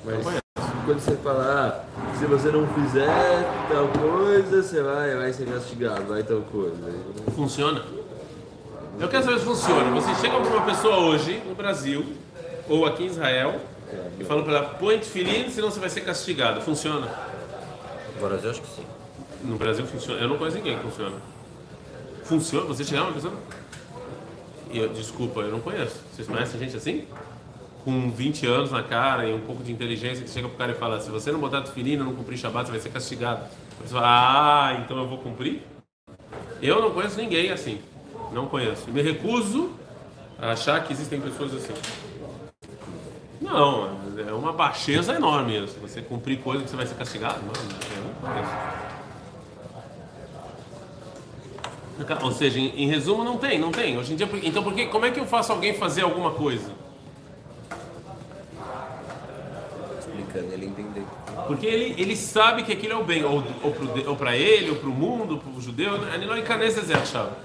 Mas 0.04 0.42
quando 0.86 1.00
você 1.00 1.16
fala, 1.16 1.86
ah, 1.88 2.16
se 2.18 2.26
você 2.26 2.52
não 2.52 2.68
fizer 2.68 3.44
tal 3.70 3.88
coisa, 3.88 4.62
você 4.62 4.84
vai, 4.84 5.16
vai 5.16 5.34
ser 5.34 5.48
castigado, 5.48 6.04
vai 6.04 6.22
tal 6.22 6.42
coisa. 6.42 6.78
Funciona? 7.36 7.84
Eu 9.00 9.08
quero 9.08 9.24
saber 9.24 9.40
se 9.40 9.46
funciona. 9.46 9.90
Você 10.00 10.14
chega 10.22 10.40
para 10.40 10.56
uma 10.56 10.66
pessoa 10.66 10.98
hoje, 10.98 11.42
no 11.48 11.56
Brasil, 11.56 12.06
ou 12.70 12.86
aqui 12.86 13.04
em 13.04 13.08
Israel, 13.08 13.60
é, 13.92 14.10
e 14.20 14.24
fala 14.24 14.44
para 14.44 14.58
ela, 14.58 14.66
põe 14.70 15.00
tefilim, 15.00 15.50
senão 15.50 15.72
você 15.72 15.80
vai 15.80 15.90
ser 15.90 16.02
castigado. 16.02 16.62
Funciona? 16.62 17.08
No 18.16 18.28
Brasil, 18.28 18.52
acho 18.52 18.62
que 18.62 18.68
sim. 18.68 18.86
No 19.44 19.58
Brasil 19.58 19.86
funciona. 19.88 20.22
Eu 20.22 20.30
não 20.30 20.38
conheço 20.38 20.58
ninguém 20.58 20.78
que 20.78 20.84
funciona. 20.84 21.16
Funciona? 22.26 22.66
Você 22.66 22.84
chegar 22.84 23.04
uma 23.04 23.14
pessoa. 23.14 23.34
Eu, 24.72 24.90
desculpa, 24.90 25.42
eu 25.42 25.52
não 25.52 25.62
conheço. 25.62 26.02
Vocês 26.12 26.28
conhecem 26.28 26.60
gente 26.60 26.76
assim? 26.76 27.06
Com 27.84 28.10
20 28.10 28.48
anos 28.48 28.72
na 28.72 28.82
cara 28.82 29.28
e 29.28 29.34
um 29.34 29.42
pouco 29.42 29.64
de 29.64 29.72
inteligência, 29.72 30.24
que 30.24 30.30
chega 30.30 30.48
pro 30.50 30.58
cara 30.58 30.72
e 30.72 30.76
fala: 30.76 31.00
se 31.00 31.10
você 31.10 31.32
não 31.32 31.40
botar 31.40 31.62
tefilina, 31.62 32.04
não 32.04 32.16
cumprir 32.16 32.38
Shabbat, 32.38 32.66
você 32.66 32.72
vai 32.72 32.82
ser 32.82 32.90
castigado. 32.90 33.44
A 33.80 33.84
pessoa 33.84 34.02
fala: 34.02 34.70
ah, 34.70 34.82
então 34.84 34.98
eu 34.98 35.08
vou 35.08 35.20
cumprir? 35.20 35.62
Eu 36.62 36.82
não 36.82 36.92
conheço 36.92 37.18
ninguém 37.18 37.52
assim. 37.52 37.80
Não 38.34 38.48
conheço. 38.48 38.90
Me 38.90 39.02
recuso 39.02 39.72
a 40.40 40.52
achar 40.52 40.84
que 40.84 40.92
existem 40.92 41.22
pessoas 41.22 41.54
assim. 41.54 41.74
Não, 43.40 43.98
é 44.18 44.34
uma 44.34 44.52
baixeza 44.52 45.14
enorme. 45.14 45.68
Se 45.68 45.78
você 45.78 46.02
cumprir 46.02 46.40
coisa 46.40 46.64
que 46.64 46.70
você 46.70 46.76
vai 46.76 46.88
ser 46.88 46.96
castigado, 46.96 47.40
não, 47.42 47.54
eu 47.54 48.04
não 48.04 48.14
conheço. 48.16 48.85
Ou 52.22 52.32
seja, 52.32 52.60
em, 52.60 52.84
em, 52.84 52.88
resumo, 52.88 53.24
não 53.24 53.38
tem, 53.38 53.58
não 53.58 53.72
tem. 53.72 53.98
Hoje 53.98 54.14
em 54.14 54.16
dia, 54.16 54.28
então 54.44 54.62
por 54.62 54.74
que, 54.74 54.86
como 54.88 55.06
é 55.06 55.12
que 55.12 55.20
eu 55.20 55.26
faço 55.26 55.52
alguém 55.52 55.74
fazer 55.74 56.02
alguma 56.02 56.32
coisa? 56.32 56.72
Explicando 60.00 60.54
ele 60.54 60.66
entender. 60.66 61.06
Porque 61.48 61.66
ele, 61.66 62.02
ele 62.02 62.16
sabe 62.16 62.64
que 62.64 62.74
aquilo 62.74 62.94
é 62.94 62.98
o 62.98 63.04
bem, 63.04 63.24
ou, 63.24 63.44
ou 64.08 64.16
para 64.16 64.36
ele, 64.36 64.72
ou 64.72 64.76
para 64.76 64.90
o 64.90 64.94
mundo, 64.94 65.38
para 65.38 65.52
o 65.52 65.62
judeu, 65.62 65.96
ele 66.14 66.26
não 66.26 66.38
encanece 66.38 66.82
achava. 66.94 67.38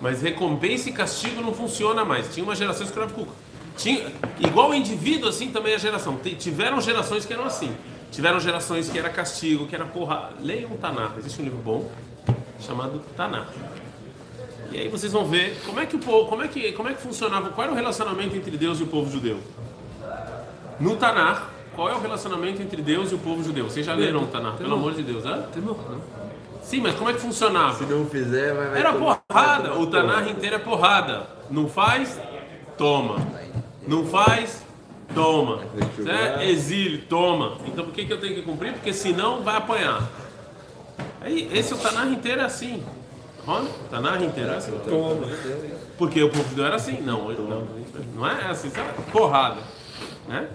Mas 0.00 0.22
recompensa 0.22 0.88
e 0.88 0.92
castigo 0.92 1.40
não 1.40 1.52
funciona 1.52 2.04
mais. 2.04 2.32
Tinha 2.32 2.44
uma 2.44 2.54
geração 2.54 2.86
escravo 2.86 3.12
cuca. 3.12 3.32
Tinha, 3.76 4.12
igual 4.38 4.70
o 4.70 4.74
indivíduo, 4.74 5.28
assim 5.28 5.50
também 5.50 5.74
a 5.74 5.78
geração. 5.78 6.16
Tiveram 6.38 6.80
gerações 6.80 7.24
que 7.26 7.32
eram 7.32 7.44
assim. 7.44 7.74
Tiveram 8.12 8.38
gerações 8.38 8.88
que 8.88 8.98
era 8.98 9.08
castigo, 9.08 9.66
que 9.66 9.74
era 9.74 9.84
porra. 9.84 10.30
Leiam 10.40 10.70
um 10.70 10.76
Tanar. 10.76 11.14
Existe 11.18 11.40
um 11.40 11.44
livro 11.44 11.58
bom 11.58 11.90
chamado 12.60 13.00
Tanar. 13.16 13.48
E 14.70 14.78
aí 14.78 14.88
vocês 14.88 15.12
vão 15.12 15.24
ver 15.24 15.60
como 15.64 15.80
é 15.80 15.86
que 15.86 15.96
o 15.96 15.98
povo, 15.98 16.28
como 16.28 16.42
é 16.42 16.48
que, 16.48 16.72
como 16.72 16.88
é 16.88 16.94
que 16.94 17.00
funcionava, 17.00 17.50
qual 17.50 17.64
era 17.64 17.72
o 17.72 17.76
relacionamento 17.76 18.36
entre 18.36 18.56
Deus 18.56 18.80
e 18.80 18.82
o 18.82 18.86
povo 18.86 19.10
judeu. 19.10 19.38
No 20.78 20.96
Tanar, 20.96 21.50
qual 21.74 21.88
é 21.88 21.94
o 21.94 22.00
relacionamento 22.00 22.60
entre 22.60 22.82
Deus 22.82 23.12
e 23.12 23.14
o 23.14 23.18
povo 23.18 23.42
judeu? 23.42 23.64
Vocês 23.64 23.86
já 23.86 23.94
leram 23.94 24.24
o 24.24 24.26
Tanar, 24.26 24.54
pelo 24.56 24.74
amor 24.74 24.94
de 24.94 25.02
Deus, 25.02 25.24
né? 25.24 25.46
Sim, 26.62 26.80
mas 26.80 26.94
como 26.96 27.08
é 27.10 27.12
que 27.12 27.20
funcionava? 27.20 27.74
Se 27.74 27.84
não 27.84 28.06
fizer, 28.06 28.52
vai, 28.52 28.66
vai 28.70 28.80
Era 28.80 28.92
porrada, 28.92 29.78
o 29.78 29.86
Tanar 29.86 30.28
inteiro 30.28 30.56
é 30.56 30.58
porrada. 30.58 31.26
Não 31.48 31.68
faz, 31.68 32.20
toma. 32.76 33.16
Não 33.86 34.04
faz, 34.04 34.64
toma. 35.14 35.60
É 36.40 36.50
exílio, 36.50 37.02
toma. 37.08 37.58
Então 37.66 37.84
por 37.84 37.94
que, 37.94 38.04
que 38.04 38.12
eu 38.12 38.20
tenho 38.20 38.34
que 38.34 38.42
cumprir? 38.42 38.72
Porque 38.72 38.92
senão 38.92 39.42
vai 39.42 39.56
apanhar. 39.56 40.10
Aí, 41.25 41.49
esse 41.53 41.73
o 41.73 41.77
Tanar 41.77 42.07
inteiro 42.07 42.41
é 42.41 42.45
assim. 42.45 42.83
Olha, 43.47 43.67
Tanar 43.89 44.21
inteiro 44.21 44.51
é 44.51 44.55
assim. 44.55 44.71
Porque 45.97 46.23
o 46.23 46.29
povo 46.29 46.49
judeu 46.49 46.65
era 46.65 46.75
assim. 46.75 47.01
Não, 47.01 47.31
não, 47.31 47.67
não 48.15 48.27
é 48.27 48.45
assim, 48.49 48.69
sabe? 48.69 48.89
Porrada. 49.11 49.57
né? 50.27 50.47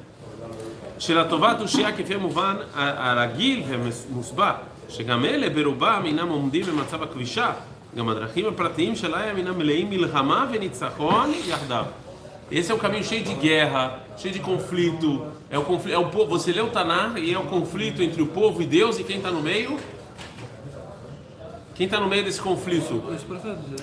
שלטובת 0.98 1.60
אושייה 1.60 1.92
כפי 1.96 2.16
מובן 2.16 2.56
הרגיל 2.74 3.62
והמוסבר, 3.68 4.52
שגם 4.88 5.24
אלה 5.24 5.50
ברובם 5.50 6.02
אינם 6.04 6.28
עומדים 6.28 6.62
במצב 6.62 7.02
הכבישה, 7.02 7.52
גם 7.96 8.08
הדרכים 8.08 8.46
הפרטיים 8.46 8.96
שלהם 8.96 9.36
אינם 9.36 9.58
מלאים 9.58 9.90
מלחמה 9.90 10.46
וניצחון 10.52 11.32
יחדיו. 11.46 11.84
Esse 12.48 12.70
é 12.70 12.74
um 12.76 12.78
caminho 12.78 13.02
cheio 13.02 13.24
de 13.24 13.34
guerra, 13.34 13.98
cheio 14.16 14.32
de 14.32 14.38
conflito. 14.38 15.26
É 15.50 15.58
o 15.58 15.64
conflito, 15.64 15.94
é 15.94 15.98
o 15.98 16.06
povo, 16.10 16.26
você 16.26 16.52
lê 16.52 16.60
o 16.60 16.68
Tanar 16.68 17.18
e 17.18 17.34
é 17.34 17.38
o 17.38 17.42
conflito 17.42 18.00
entre 18.00 18.22
o 18.22 18.28
povo 18.28 18.62
e 18.62 18.66
Deus 18.66 19.00
e 19.00 19.02
quem 19.02 19.16
está 19.16 19.32
no 19.32 19.42
meio? 19.42 19.76
quem 21.75 21.85
está 21.85 21.99
no 21.99 22.07
meio 22.07 22.23
desse 22.23 22.41
conflito? 22.41 23.03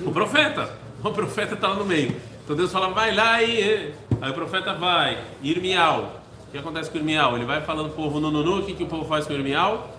O 0.04 0.12
profeta. 0.12 0.71
O 1.02 1.11
profeta 1.11 1.54
está 1.54 1.68
lá 1.68 1.75
no 1.76 1.85
meio. 1.85 2.14
Então 2.45 2.57
Deus 2.57 2.73
fala, 2.73 2.88
vai 2.88 3.14
lá 3.14 3.42
e. 3.42 3.92
Aí 4.21 4.30
o 4.30 4.35
profeta 4.35 4.75
vai. 4.75 5.18
Irmial. 5.42 6.23
O 6.49 6.50
que 6.50 6.59
acontece 6.59 6.90
com 6.90 6.97
o 6.97 7.00
Irmial? 7.00 7.37
Ele 7.37 7.45
vai 7.45 7.61
falando 7.61 7.92
pro 7.92 8.04
povo 8.04 8.21
no 8.21 8.30
Nunu, 8.30 8.61
o 8.61 8.62
que, 8.64 8.73
que 8.73 8.83
o 8.83 8.87
povo 8.87 9.04
faz 9.04 9.26
com 9.26 9.35
o 9.35 9.37
Irmial? 9.37 9.95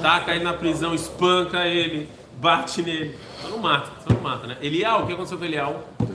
Taca 0.00 0.34
ele 0.34 0.42
na 0.42 0.54
prisão, 0.54 0.94
espanca 0.94 1.66
ele, 1.66 2.08
bate 2.40 2.80
nele. 2.82 3.14
Só 3.42 3.48
não 3.48 3.58
mata, 3.58 3.90
só 4.06 4.14
não 4.14 4.22
mata, 4.22 4.46
né? 4.46 4.56
Elial, 4.62 5.02
o 5.02 5.06
que 5.06 5.12
aconteceu 5.12 5.36
com 5.36 5.44
Elial? 5.44 5.86
O 6.00 6.06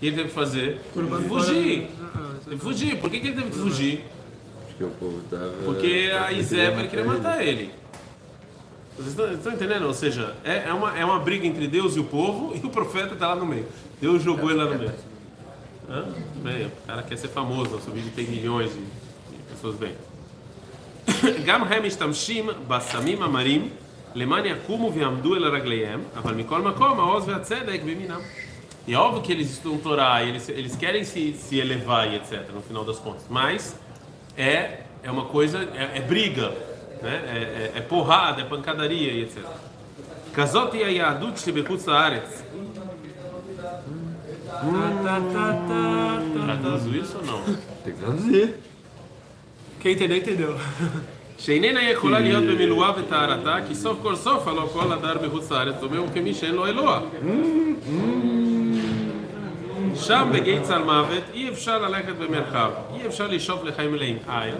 que 0.00 0.06
ele 0.06 0.16
teve 0.16 0.28
que 0.28 0.34
fazer? 0.34 0.80
Fugir. 1.28 1.90
Teve 2.44 2.56
que 2.56 2.62
fugir. 2.62 2.96
Por 2.98 3.10
que, 3.10 3.20
que 3.20 3.26
ele 3.28 3.36
teve 3.36 3.50
que 3.50 3.58
fugir? 3.58 4.04
Porque 4.68 4.84
o 4.84 4.90
povo 4.90 5.20
tava. 5.30 5.52
Porque 5.64 6.10
a 6.18 6.32
Isébel 6.32 6.88
queria 6.88 7.04
matar 7.04 7.44
ele. 7.44 7.70
Vocês 8.95 9.09
estão, 9.09 9.25
vocês 9.25 9.37
estão 9.37 9.53
entendendo? 9.53 9.85
Ou 9.85 9.93
seja, 9.93 10.35
é, 10.43 10.69
é, 10.69 10.73
uma, 10.73 10.97
é 10.97 11.05
uma 11.05 11.19
briga 11.19 11.45
entre 11.45 11.67
Deus 11.67 11.95
e 11.95 11.99
o 11.99 12.03
povo 12.03 12.55
e 12.55 12.65
o 12.65 12.69
profeta 12.69 13.13
está 13.13 13.27
lá 13.29 13.35
no 13.35 13.45
meio. 13.45 13.67
Deus 14.01 14.23
jogou 14.23 14.49
ele 14.49 14.59
lá 14.63 14.65
no 14.65 14.79
meio. 14.79 14.93
Hã? 15.89 16.05
Bem, 16.37 16.65
o 16.65 16.71
cara 16.87 17.03
quer 17.03 17.17
ser 17.17 17.29
famoso, 17.29 17.71
nosso 17.71 17.91
vídeo 17.91 18.11
tem 18.15 18.25
milhões 18.25 18.71
de, 18.71 18.79
de 18.79 19.43
pessoas 19.49 19.75
bem. 19.75 19.95
גם 21.45 21.63
הם 21.63 21.85
משתמשים 21.85 22.49
בסמים 22.67 23.23
המרים 23.23 23.69
למען 24.15 24.45
יקומו 24.45 24.91
ויעמדו 24.93 25.35
אל 25.35 25.45
רגליהם, 25.45 26.03
אבל 26.15 26.33
מכל 26.33 26.61
מקום 26.61 26.99
העוז 26.99 27.29
והצדק 27.29 27.81
במינם. 27.81 28.19
E 28.87 28.93
é 28.93 28.97
óbvio 28.97 29.21
que 29.21 29.33
eles 29.33 29.51
estudam 29.51 29.77
Torá, 29.79 30.23
e 30.23 30.29
eles, 30.29 30.47
eles 30.47 30.75
querem 30.77 31.03
se, 31.03 31.33
se 31.33 31.59
elevar 31.59 32.09
e 32.09 32.15
etc, 32.15 32.49
no 32.53 32.61
final 32.61 32.85
das 32.85 32.97
contas. 32.97 33.25
Mas 33.29 33.75
é, 34.37 34.79
é 35.03 35.11
uma 35.11 35.25
coisa, 35.25 35.59
é, 35.75 35.97
é 35.97 36.01
briga, 36.01 36.55
né? 37.01 37.15
é, 37.25 37.71
é, 37.75 37.79
é 37.79 37.81
porrada, 37.81 38.41
é 38.41 38.45
pancadaria 38.45 39.11
e 39.11 39.23
etc. 39.23 39.43
כזאת 40.33 40.73
היא 40.73 40.85
היהדות 40.85 41.37
שבחוץ 41.37 41.87
לארץ. 41.87 42.43
Traduzo 46.45 46.95
isso 46.95 47.17
ou 47.17 47.25
não? 47.25 47.41
Tem 47.83 47.93
que 47.93 47.99
traduzir. 47.99 48.55
Quem 49.79 49.91
entendeu, 49.93 50.17
entendeu. 50.17 50.55
שאיננה 51.39 51.89
יכולה 51.89 52.19
להיות 52.19 52.43
במילואה 52.43 52.91
וטהרתה, 52.99 53.57
כי 53.67 53.75
סוף 53.75 53.97
כל 54.01 54.15
סוף 54.15 54.47
הלא 54.47 54.69
כל 54.73 54.93
הדר 54.93 55.17
בחוץ 55.17 55.51
לארץ 55.51 55.75
דומה 55.79 55.97
הוא 55.97 56.07
כמי 56.13 56.33
שאין 56.33 56.55
לו 56.55 56.65
אלוה. 56.67 56.99
שם 59.95 60.29
בגיא 60.33 60.61
צל 60.61 60.83
מוות 60.83 61.23
אי 61.33 61.49
אפשר 61.49 61.77
ללכת 61.87 62.15
במרחב, 62.15 62.71
אי 62.95 63.07
אפשר 63.07 63.27
לשאוף 63.27 63.63
לחיים 63.63 63.91
מלאים. 63.91 64.17
אה, 64.29 64.49
eu 64.49 64.57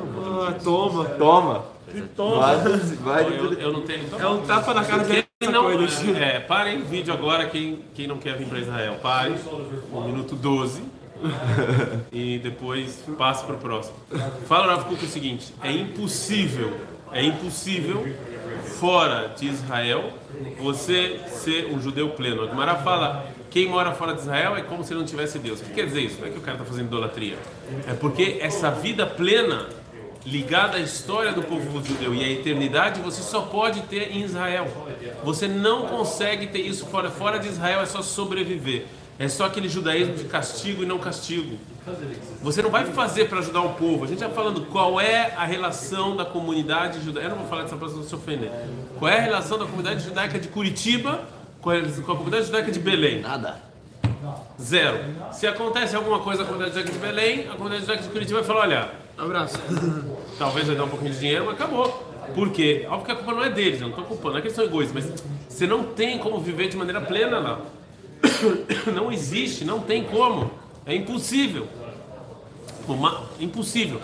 não 0.65 1.80
Toma. 1.92 2.08
Toma! 2.16 2.62
Toma. 2.62 2.78
Vai, 3.02 3.24
vai. 3.24 3.38
eu, 3.38 3.52
eu 3.54 3.72
não 3.72 3.82
tenho. 3.82 4.04
É 4.18 4.26
um 4.26 4.42
tapa 4.42 4.74
na 4.74 4.84
cara 4.84 5.04
Quem 5.04 5.24
dessa 5.40 5.52
não, 5.52 5.70
é, 6.16 6.40
parem 6.40 6.82
o 6.82 6.84
vídeo 6.84 7.12
agora, 7.12 7.46
quem, 7.46 7.80
quem 7.94 8.06
não 8.06 8.18
quer 8.18 8.36
vir 8.36 8.46
para 8.46 8.60
Israel. 8.60 8.98
Pare, 9.02 9.34
no 9.90 10.00
minuto 10.02 10.34
12. 10.34 10.82
e 12.10 12.38
depois 12.38 13.04
passe 13.16 13.44
para 13.44 13.54
o 13.54 13.58
próximo. 13.58 13.96
Fala 14.46 14.74
Rav 14.74 14.84
Kuk 14.84 15.04
o 15.04 15.08
seguinte: 15.08 15.54
é 15.62 15.70
impossível, 15.70 16.76
é 17.12 17.22
impossível, 17.22 18.04
fora 18.80 19.32
de 19.36 19.46
Israel, 19.46 20.10
você 20.60 21.20
ser 21.28 21.66
um 21.66 21.80
judeu 21.80 22.10
pleno. 22.10 22.42
A 22.42 22.48
Gemara 22.48 22.76
fala: 22.76 23.26
quem 23.50 23.68
mora 23.68 23.92
fora 23.92 24.14
de 24.14 24.20
Israel 24.20 24.56
é 24.56 24.62
como 24.62 24.82
se 24.82 24.94
não 24.94 25.04
tivesse 25.04 25.38
Deus. 25.38 25.60
O 25.60 25.64
que 25.64 25.74
quer 25.74 25.86
dizer 25.86 26.00
isso? 26.00 26.20
Não 26.20 26.26
é 26.26 26.30
que 26.30 26.38
o 26.38 26.40
cara 26.40 26.56
está 26.56 26.64
fazendo 26.64 26.86
idolatria. 26.86 27.36
É 27.86 27.94
porque 27.94 28.38
essa 28.40 28.70
vida 28.70 29.06
plena 29.06 29.68
ligada 30.24 30.76
à 30.76 30.80
história 30.80 31.32
do 31.32 31.42
povo 31.42 31.84
judeu 31.84 32.14
e 32.14 32.22
à 32.22 32.28
eternidade, 32.28 33.00
você 33.00 33.22
só 33.22 33.42
pode 33.42 33.82
ter 33.82 34.12
em 34.12 34.22
Israel. 34.22 34.68
Você 35.24 35.48
não 35.48 35.86
consegue 35.86 36.46
ter 36.46 36.60
isso 36.60 36.86
fora. 36.86 37.10
Fora 37.10 37.38
de 37.38 37.48
Israel 37.48 37.80
é 37.80 37.86
só 37.86 38.02
sobreviver. 38.02 38.86
É 39.18 39.28
só 39.28 39.44
aquele 39.44 39.68
judaísmo 39.68 40.14
de 40.14 40.24
castigo 40.24 40.82
e 40.82 40.86
não 40.86 40.98
castigo. 40.98 41.58
Você 42.42 42.62
não 42.62 42.70
vai 42.70 42.86
fazer 42.86 43.28
para 43.28 43.40
ajudar 43.40 43.60
o 43.60 43.74
povo. 43.74 44.04
A 44.04 44.08
gente 44.08 44.22
está 44.22 44.30
falando 44.30 44.62
qual 44.66 45.00
é 45.00 45.34
a 45.36 45.44
relação 45.44 46.16
da 46.16 46.24
comunidade 46.24 47.04
judaica. 47.04 47.26
Eu 47.26 47.30
não 47.30 47.38
vou 47.38 47.48
falar 47.48 47.64
dessa 47.64 47.76
não 47.76 48.02
se 48.02 48.14
ofender. 48.14 48.50
Qual 48.98 49.10
é 49.10 49.18
a 49.18 49.22
relação 49.22 49.58
da 49.58 49.64
comunidade 49.64 50.04
judaica 50.04 50.38
de 50.38 50.48
Curitiba 50.48 51.22
com 51.60 51.70
com 51.70 52.12
a 52.12 52.16
comunidade 52.16 52.46
judaica 52.46 52.72
de 52.72 52.80
Belém? 52.80 53.20
Nada. 53.20 53.71
Zero. 54.60 54.98
Se 55.32 55.46
acontece 55.46 55.96
alguma 55.96 56.20
coisa 56.20 56.44
com 56.44 56.50
a 56.50 56.56
comunidade 56.56 56.90
de 56.90 56.98
Belém, 56.98 57.48
a 57.48 57.54
comunidade 57.54 57.82
judaica 57.82 58.02
de 58.02 58.08
Curitiba 58.08 58.40
vai 58.40 58.46
falar: 58.46 58.60
olha, 58.60 58.90
Abraço. 59.16 59.58
talvez 60.38 60.66
vai 60.66 60.76
dar 60.76 60.84
um 60.84 60.88
pouquinho 60.88 61.12
de 61.12 61.18
dinheiro, 61.18 61.44
mas 61.46 61.54
acabou. 61.54 62.12
Por 62.34 62.50
quê? 62.50 62.86
Óbvio 62.88 63.04
que 63.06 63.12
a 63.12 63.16
culpa 63.16 63.32
não 63.32 63.44
é 63.44 63.50
deles, 63.50 63.80
eu 63.80 63.88
não 63.88 63.90
estou 63.90 64.04
culpando, 64.04 64.30
não 64.30 64.38
é 64.38 64.40
que 64.40 64.48
eles 64.48 64.56
são 64.56 64.64
egoístas, 64.64 65.10
mas 65.10 65.22
você 65.48 65.66
não 65.66 65.84
tem 65.84 66.18
como 66.18 66.38
viver 66.38 66.68
de 66.68 66.76
maneira 66.76 67.00
plena 67.00 67.38
lá. 67.38 67.60
Não 68.94 69.10
existe, 69.10 69.64
não 69.64 69.80
tem 69.80 70.04
como. 70.04 70.52
É 70.86 70.94
impossível. 70.94 71.66
Uma, 72.86 73.24
impossível. 73.40 74.00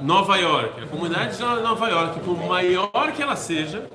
Nova 0.00 0.36
York, 0.36 0.80
a 0.82 0.86
comunidade 0.86 1.36
de 1.36 1.42
Nova 1.42 1.88
York, 1.88 2.20
por 2.20 2.36
maior 2.46 3.12
que 3.14 3.22
ela 3.22 3.36
seja, 3.36 3.86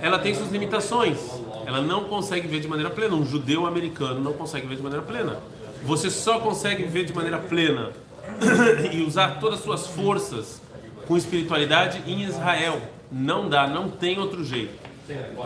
ela 0.00 0.18
tem 0.18 0.34
suas 0.34 0.50
limitações. 0.50 1.18
Ela 1.66 1.80
não 1.80 2.04
consegue 2.04 2.46
viver 2.46 2.60
de 2.60 2.68
maneira 2.68 2.90
plena. 2.90 3.14
Um 3.14 3.24
judeu 3.24 3.66
americano 3.66 4.20
não 4.20 4.32
consegue 4.32 4.62
viver 4.66 4.76
de 4.76 4.82
maneira 4.82 5.04
plena. 5.04 5.38
Você 5.82 6.10
só 6.10 6.38
consegue 6.40 6.82
viver 6.84 7.04
de 7.04 7.12
maneira 7.12 7.38
plena 7.38 7.92
e 8.92 9.02
usar 9.02 9.38
todas 9.40 9.58
as 9.58 9.64
suas 9.64 9.86
forças 9.86 10.60
com 11.06 11.16
espiritualidade 11.16 12.02
em 12.06 12.22
Israel. 12.22 12.80
Não 13.10 13.48
dá, 13.48 13.66
não 13.66 13.88
tem 13.90 14.18
outro 14.18 14.42
jeito. 14.44 14.72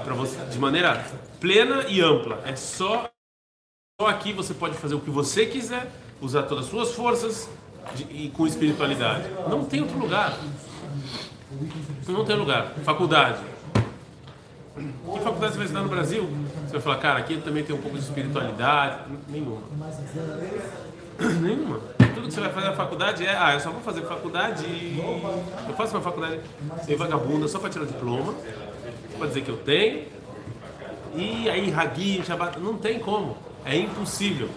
Para 0.05 0.15
você, 0.15 0.37
de 0.47 0.59
maneira 0.59 1.05
plena 1.41 1.85
e 1.89 2.01
ampla. 2.01 2.41
É 2.47 2.55
só, 2.55 3.11
só 4.01 4.07
aqui 4.07 4.33
você 4.33 4.55
pode 4.55 4.77
fazer 4.77 4.95
o 4.95 5.01
que 5.01 5.11
você 5.11 5.47
quiser, 5.47 5.91
usar 6.21 6.45
todas 6.45 6.67
as 6.67 6.71
suas 6.71 6.93
forças 6.95 7.49
de- 7.95 8.05
e 8.05 8.31
com 8.31 8.47
espiritualidade. 8.47 9.29
Não 9.49 9.65
tem 9.65 9.81
outro 9.81 9.99
lugar. 9.99 10.39
Não 12.07 12.25
tem 12.25 12.37
lugar. 12.37 12.75
Faculdade. 12.85 13.41
Que 14.78 15.20
faculdade 15.20 15.52
você 15.52 15.58
vai 15.58 15.66
estudar 15.66 15.82
no 15.82 15.88
Brasil? 15.88 16.28
Você 16.66 16.73
vai 16.73 16.80
falar, 16.80 16.97
cara, 16.97 17.18
aqui 17.18 17.38
também 17.38 17.64
tem 17.64 17.75
um 17.75 17.80
pouco 17.80 17.97
de 17.97 18.04
espiritualidade. 18.04 19.00
Nenhuma. 19.28 19.62
Nenhuma. 21.40 21.80
Tudo 22.14 22.28
que 22.28 22.35
você 22.35 22.40
vai 22.40 22.52
fazer 22.52 22.66
na 22.68 22.75
faculdade 22.75 23.26
é, 23.26 23.37
ah, 23.37 23.54
eu 23.54 23.61
só 23.61 23.70
vou 23.70 23.80
fazer 23.80 24.02
faculdade 24.02 24.64
eu 25.68 25.75
faço 25.75 25.97
uma 25.97 26.02
faculdade 26.02 26.40
meio 26.87 26.99
vagabunda 26.99 27.49
só 27.49 27.58
para 27.58 27.70
tirar 27.70 27.85
diploma, 27.85 28.35
para 29.18 29.26
dizer 29.26 29.42
que 29.42 29.50
eu 29.50 29.56
tenho. 29.56 30.06
E 31.14 31.49
aí, 31.49 31.73
Hagui, 31.73 32.23
Shabbat, 32.25 32.58
não 32.61 32.76
tem 32.76 32.99
como. 32.99 33.37
É 33.64 33.76
impossível. 33.76 34.49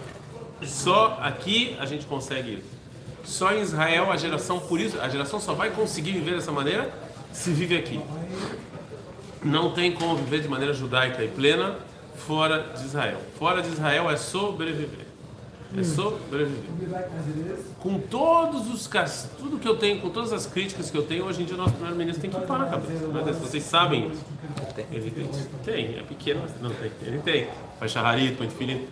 Só 0.62 1.18
aqui 1.20 1.76
a 1.80 1.86
gente 1.86 2.06
consegue 2.06 2.54
isso. 2.54 2.82
Só 3.24 3.52
em 3.52 3.60
Israel 3.60 4.10
a 4.10 4.16
geração, 4.16 4.60
por 4.60 4.80
isso, 4.80 5.00
a 5.00 5.08
geração 5.08 5.40
só 5.40 5.54
vai 5.54 5.70
conseguir 5.70 6.12
viver 6.12 6.34
dessa 6.34 6.52
maneira 6.52 6.92
se 7.32 7.50
vive 7.50 7.76
aqui. 7.76 8.00
Não 9.44 9.72
tem 9.72 9.92
como 9.92 10.16
viver 10.16 10.40
de 10.40 10.48
maneira 10.48 10.72
judaica 10.72 11.22
e 11.24 11.28
plena 11.28 11.76
fora 12.16 12.72
de 12.76 12.84
Israel. 12.84 13.18
Fora 13.38 13.62
de 13.62 13.68
Israel 13.68 14.10
é 14.10 14.16
sobreviver. 14.16 15.06
É 15.76 15.82
sobreviver. 15.82 16.70
Com 17.80 17.98
todos 17.98 18.72
os 18.72 18.86
cas- 18.86 19.28
tudo 19.38 19.58
que 19.58 19.66
eu 19.66 19.76
tenho, 19.76 20.00
com 20.00 20.10
todas 20.10 20.32
as 20.32 20.46
críticas 20.46 20.90
que 20.90 20.96
eu 20.98 21.02
tenho, 21.02 21.24
hoje 21.24 21.42
em 21.42 21.44
dia 21.46 21.54
o 21.54 21.58
nosso 21.58 21.72
primeiro-ministro 21.72 22.20
tem 22.20 22.30
que 22.30 22.46
pôr 22.46 22.58
na 22.58 22.66
cabeça. 22.66 22.92
Deus, 23.24 23.36
Vocês 23.38 23.62
sabem 23.64 24.08
isso. 24.12 24.22
Ele 24.92 25.10
tem. 25.10 25.30
Tem, 25.64 25.98
é 25.98 26.02
pequeno, 26.02 26.40
mas 26.42 26.52
não 26.60 26.70
tem. 26.70 26.90
Ele 27.02 27.18
tem. 27.18 27.48
Faz 27.78 27.90
charrarito, 27.90 28.36
põe 28.36 28.50
filho. 28.50 28.86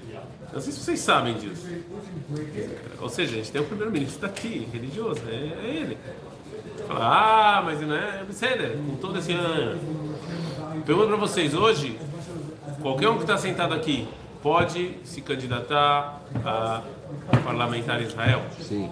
Não 0.52 0.60
sei 0.60 0.72
se 0.72 0.80
vocês 0.80 0.98
sabem 1.00 1.34
disso. 1.34 1.64
Ou 3.00 3.08
seja, 3.08 3.32
a 3.32 3.36
gente 3.36 3.52
tem 3.52 3.60
o 3.60 3.64
primeiro-ministro 3.64 4.20
daqui, 4.22 4.66
religioso, 4.72 5.20
é, 5.28 5.34
é 5.34 5.74
ele. 5.76 5.98
Fala, 6.88 7.58
ah, 7.58 7.62
mas 7.62 7.80
não 7.82 7.94
é 7.94 8.22
Obseder, 8.22 8.76
com 8.76 8.96
todo 8.96 9.18
esse 9.18 9.32
ano. 9.32 9.78
Pergunto 10.84 11.08
para 11.08 11.16
vocês, 11.16 11.54
hoje, 11.54 11.98
qualquer 12.80 13.08
um 13.08 13.16
que 13.16 13.22
está 13.22 13.36
sentado 13.36 13.74
aqui 13.74 14.06
pode 14.42 14.94
se 15.04 15.20
candidatar 15.20 16.20
a 16.44 16.82
parlamentar 17.44 18.00
em 18.00 18.06
Israel? 18.06 18.42
Sim. 18.60 18.90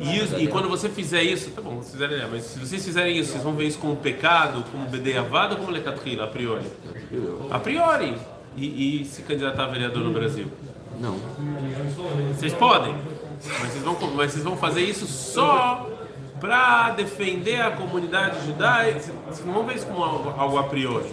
E, 0.00 0.44
e 0.44 0.48
quando 0.48 0.68
você 0.68 0.88
fizer 0.88 1.22
isso, 1.22 1.50
tá 1.50 1.62
bom, 1.62 1.76
vocês 1.76 1.92
fizerem, 1.92 2.28
mas 2.30 2.44
se 2.44 2.58
vocês 2.58 2.84
fizerem 2.84 3.16
isso, 3.16 3.32
vocês 3.32 3.42
vão 3.42 3.54
ver 3.54 3.66
isso 3.66 3.78
como 3.78 3.96
pecado, 3.96 4.64
como 4.70 4.86
bedeavado 4.86 5.54
ou 5.54 5.60
como 5.60 5.72
lecatrila, 5.72 6.24
a 6.24 6.28
priori? 6.28 6.66
A 7.50 7.58
priori. 7.58 8.16
e, 8.56 9.02
e 9.02 9.04
se 9.04 9.22
candidatar 9.22 9.64
a 9.64 9.68
vereador 9.68 10.02
no 10.04 10.12
Brasil? 10.12 10.46
Não. 11.00 11.16
Vocês 12.34 12.52
podem, 12.52 12.94
mas 13.60 13.72
vocês 13.72 13.82
vão, 13.82 13.96
mas 14.14 14.32
vocês 14.32 14.44
vão 14.44 14.56
fazer 14.56 14.82
isso 14.82 15.06
só 15.06 15.88
para 16.42 16.90
defender 16.90 17.60
a 17.60 17.70
comunidade 17.70 18.44
judaica. 18.44 18.98
Vocês 19.28 19.46
não 19.46 19.64
ver 19.64 19.76
isso 19.76 19.86
como 19.86 20.02
algo, 20.02 20.34
algo 20.36 20.58
a 20.58 20.64
priori. 20.64 21.08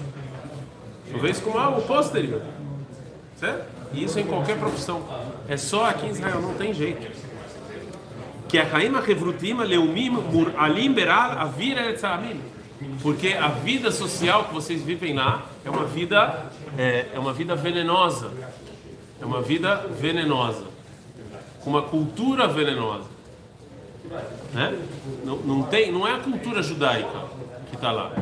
Vão 1.12 1.21
ver 1.21 1.29
isso 1.29 1.43
como 1.43 1.59
algo 1.59 1.83
posterior. 1.83 2.41
Certo? 3.36 3.63
E 3.93 4.03
isso 4.03 4.19
em 4.19 4.25
qualquer 4.25 4.57
profissão. 4.57 5.03
É 5.48 5.55
só 5.55 5.86
aqui 5.86 6.07
em 6.07 6.09
Israel, 6.09 6.41
não 6.41 6.55
tem 6.55 6.74
jeito. 6.74 7.15
Que 8.48 8.57
a 8.57 8.75
Haim 8.75 8.91
Revrutim 9.00 9.53
Leumim 9.53 10.09
Muralim 10.09 10.91
Beral 10.91 11.33
Avira 11.33 11.91
Etzamim. 11.91 12.41
Porque 13.03 13.33
a 13.33 13.50
vida 13.50 13.91
social 13.91 14.45
que 14.45 14.53
vocês 14.53 14.81
vivem 14.81 15.13
lá 15.13 15.45
é 15.63 15.69
uma 15.69 15.86
vida 15.86 16.48
é, 16.75 17.05
é 17.13 17.19
uma 17.19 17.33
vida 17.33 17.55
venenosa. 17.55 18.31
É 19.21 19.25
uma 19.25 19.43
vida 19.43 19.75
venenosa. 20.00 20.65
Com 21.62 21.69
uma 21.69 21.83
cultura 21.83 22.48
venenosa. 22.48 23.18
Né? 24.52 24.78
Não, 25.25 25.37
não, 25.37 25.62
tem, 25.62 25.90
não 25.90 26.06
é 26.06 26.14
a 26.14 26.18
cultura 26.18 26.62
judaica 26.62 27.26
que 27.71 27.76
está 27.76 27.90
lá. 27.92 28.12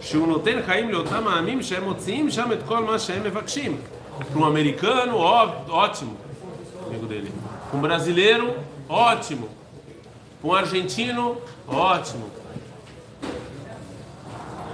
שהוא 0.00 0.28
נותן 0.28 0.58
חיים 0.66 0.90
לאותם 0.90 1.28
העמים 1.28 1.62
שהם 1.62 1.84
מוציאים 1.84 2.30
שם 2.30 2.52
את 2.52 2.58
כל 2.66 2.84
מה 2.84 2.98
שהם 2.98 3.22
מבקשים. 3.24 3.80
Para 4.18 4.38
um 4.38 4.44
americano, 4.44 5.18
ó, 5.18 5.48
ótimo, 5.68 6.16
amigo 6.86 7.06
dele. 7.06 7.30
Para 7.68 7.78
um 7.78 7.82
brasileiro, 7.82 8.54
ótimo. 8.88 9.48
Para 10.40 10.50
um 10.50 10.54
argentino, 10.54 11.36
ótimo. 11.68 12.30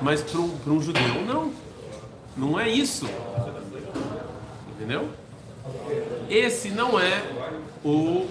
Mas 0.00 0.23
para 0.23 0.41
um, 0.41 0.49
para 0.59 0.73
um 0.73 0.81
judeu, 0.81 1.14
não. 1.26 1.52
Não 2.37 2.61
é 2.61 2.69
isso. 2.69 3.09
Entendeu? 4.71 5.09
Esse 6.31 6.69
não 6.71 7.00
é 7.00 7.23
o, 7.85 8.26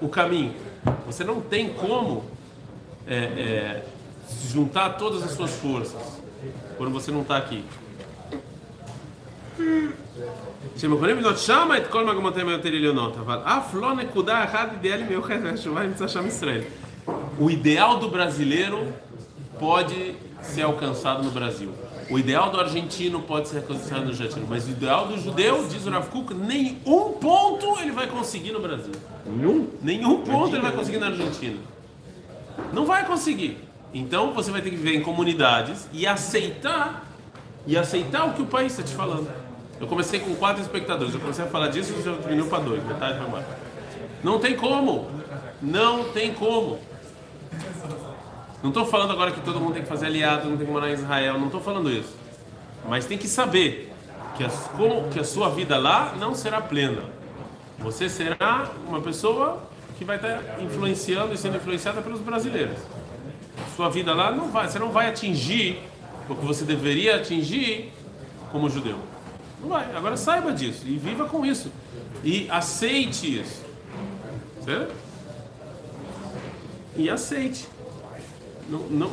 o 0.00 0.08
caminho. 0.08 0.54
Você 1.06 1.24
não 1.24 1.40
tem 1.40 1.72
como 1.72 2.24
é, 3.06 3.16
é, 3.16 3.84
juntar 4.48 4.90
todas 4.90 5.22
as 5.22 5.32
suas 5.32 5.54
forças 5.56 6.20
quando 6.76 6.92
você 6.92 7.10
não 7.10 7.22
está 7.22 7.36
aqui. 7.36 7.64
שהם 10.76 10.92
יכולים 10.92 11.18
לבנות 11.18 11.38
שם 11.38 11.68
את 11.76 11.86
כל 11.86 12.06
מגמותיהם 12.06 12.48
היותר 12.48 12.68
עליונות, 12.68 13.16
אבל 13.16 13.38
אף 13.44 13.74
לא 13.74 13.94
נקודה 13.94 14.44
אחת 14.44 14.68
אידיאלי 14.72 15.02
מיוחדת 15.02 15.40
והתשובה 15.44 15.82
נמצא 15.82 16.08
שם 16.08 16.26
ישראל. 16.26 16.60
O 17.40 17.50
ideal 17.50 17.98
do 17.98 18.08
brasileiro 18.08 18.78
pode 19.58 20.14
ser 20.42 20.62
alcançado 20.62 21.22
no 21.22 21.30
Brasil. 21.30 21.70
O 22.09 22.17
ideal 22.17 22.49
do 22.49 22.59
argentino 22.59 23.21
pode 23.21 23.49
ser 23.49 23.57
alcançado 23.57 24.05
no 24.05 24.09
argentino, 24.09 24.45
mas 24.49 24.65
o 24.65 24.69
ideal 24.69 25.07
do 25.07 25.19
judeu, 25.19 25.67
diz 25.67 25.85
o 25.85 25.89
Rav 25.89 26.07
Kuk, 26.09 26.33
nenhum 26.33 27.13
ponto 27.13 27.79
ele 27.79 27.91
vai 27.91 28.07
conseguir 28.07 28.51
no 28.51 28.61
Brasil. 28.61 28.93
Nenhum? 29.25 29.67
Nenhum 29.81 30.21
ponto 30.21 30.55
ele 30.55 30.61
vai 30.61 30.71
conseguir 30.71 30.99
na 30.99 31.07
Argentina. 31.07 31.57
Não 32.71 32.85
vai 32.85 33.05
conseguir. 33.05 33.57
Então 33.93 34.33
você 34.33 34.51
vai 34.51 34.61
ter 34.61 34.69
que 34.69 34.77
viver 34.77 34.95
em 34.95 35.01
comunidades 35.01 35.87
e 35.91 36.07
aceitar 36.07 37.05
e 37.65 37.77
aceitar 37.77 38.27
o 38.27 38.33
que 38.33 38.41
o 38.41 38.45
país 38.45 38.71
está 38.71 38.83
te 38.83 38.95
falando. 38.95 39.29
Eu 39.79 39.87
comecei 39.87 40.19
com 40.19 40.33
quatro 40.35 40.61
espectadores, 40.61 41.13
eu 41.13 41.19
comecei 41.19 41.43
a 41.43 41.47
falar 41.47 41.67
disso 41.67 41.93
e 41.97 42.01
já 42.01 42.13
diminuiu 42.13 42.47
para 42.47 42.59
dois, 42.59 42.83
metade 42.83 43.17
para 43.17 43.27
baixo. 43.27 43.49
Não 44.23 44.39
tem 44.39 44.55
como. 44.55 45.07
Não 45.61 46.05
tem 46.05 46.33
como. 46.33 46.79
Não 48.61 48.69
estou 48.69 48.85
falando 48.85 49.11
agora 49.11 49.31
que 49.31 49.41
todo 49.41 49.59
mundo 49.59 49.73
tem 49.73 49.83
que 49.83 49.89
fazer 49.89 50.07
aliado, 50.07 50.49
não 50.49 50.57
tem 50.57 50.65
que 50.65 50.71
morar 50.71 50.89
em 50.89 50.93
Israel, 50.93 51.37
não 51.37 51.45
estou 51.45 51.61
falando 51.61 51.91
isso. 51.91 52.15
Mas 52.87 53.05
tem 53.05 53.17
que 53.17 53.27
saber 53.27 53.93
que 54.35 54.43
a, 54.43 54.49
que 55.11 55.19
a 55.19 55.23
sua 55.23 55.49
vida 55.49 55.77
lá 55.77 56.15
não 56.19 56.33
será 56.33 56.61
plena. 56.61 57.03
Você 57.79 58.09
será 58.09 58.69
uma 58.87 59.01
pessoa 59.01 59.61
que 59.97 60.05
vai 60.05 60.15
estar 60.15 60.61
influenciando 60.61 61.33
e 61.33 61.37
sendo 61.37 61.57
influenciada 61.57 62.01
pelos 62.01 62.21
brasileiros. 62.21 62.77
Sua 63.75 63.89
vida 63.89 64.13
lá 64.13 64.31
não 64.31 64.49
vai, 64.49 64.67
você 64.67 64.79
não 64.79 64.91
vai 64.91 65.07
atingir 65.07 65.79
o 66.29 66.35
que 66.35 66.45
você 66.45 66.65
deveria 66.65 67.15
atingir 67.17 67.93
como 68.51 68.69
judeu. 68.69 68.97
Não 69.61 69.69
vai. 69.69 69.95
Agora 69.95 70.17
saiba 70.17 70.51
disso 70.51 70.83
e 70.87 70.97
viva 70.97 71.25
com 71.25 71.45
isso. 71.45 71.71
E 72.23 72.49
aceite 72.49 73.41
isso. 73.41 73.63
Certo? 74.63 74.93
E 76.95 77.09
aceite. 77.09 77.67
Não, 78.69 78.79
não, 78.79 79.07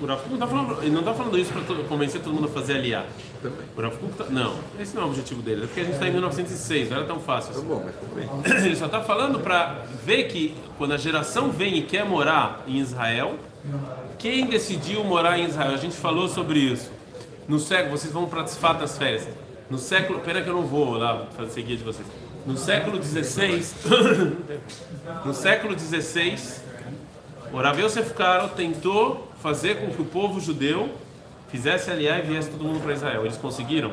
o 0.00 0.06
Rav 0.06 0.20
Kuk 0.22 0.28
não 0.28 0.34
está 0.34 0.46
falando, 0.46 0.90
não 0.90 1.00
está 1.00 1.14
falando 1.14 1.38
isso 1.38 1.52
para 1.52 1.62
convencer 1.84 2.20
todo 2.20 2.32
mundo 2.32 2.44
a 2.46 2.50
fazer 2.50 2.74
aliado. 2.74 3.08
Também. 3.42 3.58
O 3.76 3.80
Rav 3.80 3.96
Kuk 3.96 4.14
tá, 4.14 4.24
não, 4.30 4.54
esse 4.78 4.94
não 4.94 5.02
é 5.02 5.04
o 5.06 5.08
objetivo 5.08 5.42
dele. 5.42 5.64
É 5.64 5.66
porque 5.66 5.80
a 5.80 5.84
gente 5.84 5.94
está 5.94 6.06
em 6.06 6.12
1906, 6.12 6.90
não 6.90 6.96
era 6.98 7.06
tão 7.06 7.18
fácil 7.18 7.52
Tá 7.52 7.58
assim. 7.58 7.68
bom, 7.68 7.90
mas. 8.14 8.62
Ele 8.64 8.76
só 8.76 8.86
está 8.86 9.00
falando 9.00 9.40
para 9.40 9.82
ver 10.04 10.24
que 10.28 10.54
quando 10.78 10.92
a 10.92 10.96
geração 10.96 11.50
vem 11.50 11.78
e 11.78 11.82
quer 11.82 12.04
morar 12.04 12.62
em 12.68 12.78
Israel, 12.78 13.36
quem 14.18 14.46
decidiu 14.46 15.02
morar 15.02 15.38
em 15.38 15.46
Israel? 15.46 15.72
A 15.72 15.76
gente 15.78 15.96
falou 15.96 16.28
sobre 16.28 16.58
isso. 16.60 16.90
No 17.48 17.58
século, 17.58 17.98
vocês 17.98 18.12
vão 18.12 18.26
participar 18.26 18.74
das 18.74 18.96
férias. 18.96 19.26
No 19.68 19.78
século, 19.78 20.20
pena 20.20 20.40
que 20.40 20.48
eu 20.48 20.54
não 20.54 20.62
vou 20.66 20.96
lá 20.96 21.26
fazer 21.36 21.62
guia 21.62 21.76
de 21.76 21.82
vocês. 21.82 22.06
No 22.46 22.56
século 22.56 22.98
16, 22.98 23.74
no 25.24 25.34
século 25.34 25.74
16, 25.74 26.62
o 27.54 27.56
Rav 27.58 27.80
Yosef 27.80 28.12
Karo 28.14 28.48
tentou 28.48 29.28
fazer 29.40 29.76
com 29.76 29.86
que 29.92 30.02
o 30.02 30.04
povo 30.04 30.40
judeu 30.40 30.90
fizesse 31.48 31.88
aliar 31.88 32.18
e 32.18 32.22
viesse 32.22 32.50
todo 32.50 32.64
mundo 32.64 32.80
para 32.82 32.92
Israel. 32.92 33.24
Eles 33.24 33.36
conseguiram? 33.36 33.92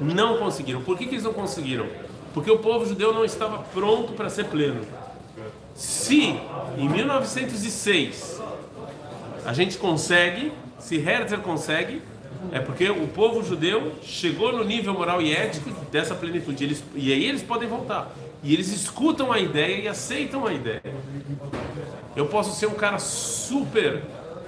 Não 0.00 0.36
conseguiram. 0.38 0.80
Por 0.80 0.96
que, 0.96 1.06
que 1.06 1.14
eles 1.16 1.24
não 1.24 1.32
conseguiram? 1.32 1.88
Porque 2.32 2.48
o 2.48 2.58
povo 2.60 2.86
judeu 2.86 3.12
não 3.12 3.24
estava 3.24 3.58
pronto 3.74 4.12
para 4.12 4.30
ser 4.30 4.44
pleno. 4.44 4.82
Se 5.74 6.38
em 6.78 6.88
1906 6.88 8.40
a 9.44 9.52
gente 9.52 9.76
consegue, 9.76 10.52
se 10.78 10.94
Herzl 10.94 11.38
consegue, 11.38 12.00
é 12.52 12.60
porque 12.60 12.88
o 12.88 13.08
povo 13.08 13.42
judeu 13.42 13.92
chegou 14.02 14.52
no 14.52 14.62
nível 14.62 14.94
moral 14.94 15.20
e 15.20 15.32
ético 15.32 15.68
dessa 15.90 16.14
plenitude. 16.14 16.62
Eles, 16.62 16.84
e 16.94 17.12
aí 17.12 17.24
eles 17.24 17.42
podem 17.42 17.68
voltar. 17.68 18.14
E 18.44 18.54
eles 18.54 18.68
escutam 18.68 19.32
a 19.32 19.40
ideia 19.40 19.82
e 19.82 19.88
aceitam 19.88 20.46
a 20.46 20.52
ideia. 20.52 20.82
Eu 22.16 22.26
posso 22.26 22.58
ser 22.58 22.66
um 22.66 22.74
cara 22.74 22.98
super, 22.98 24.02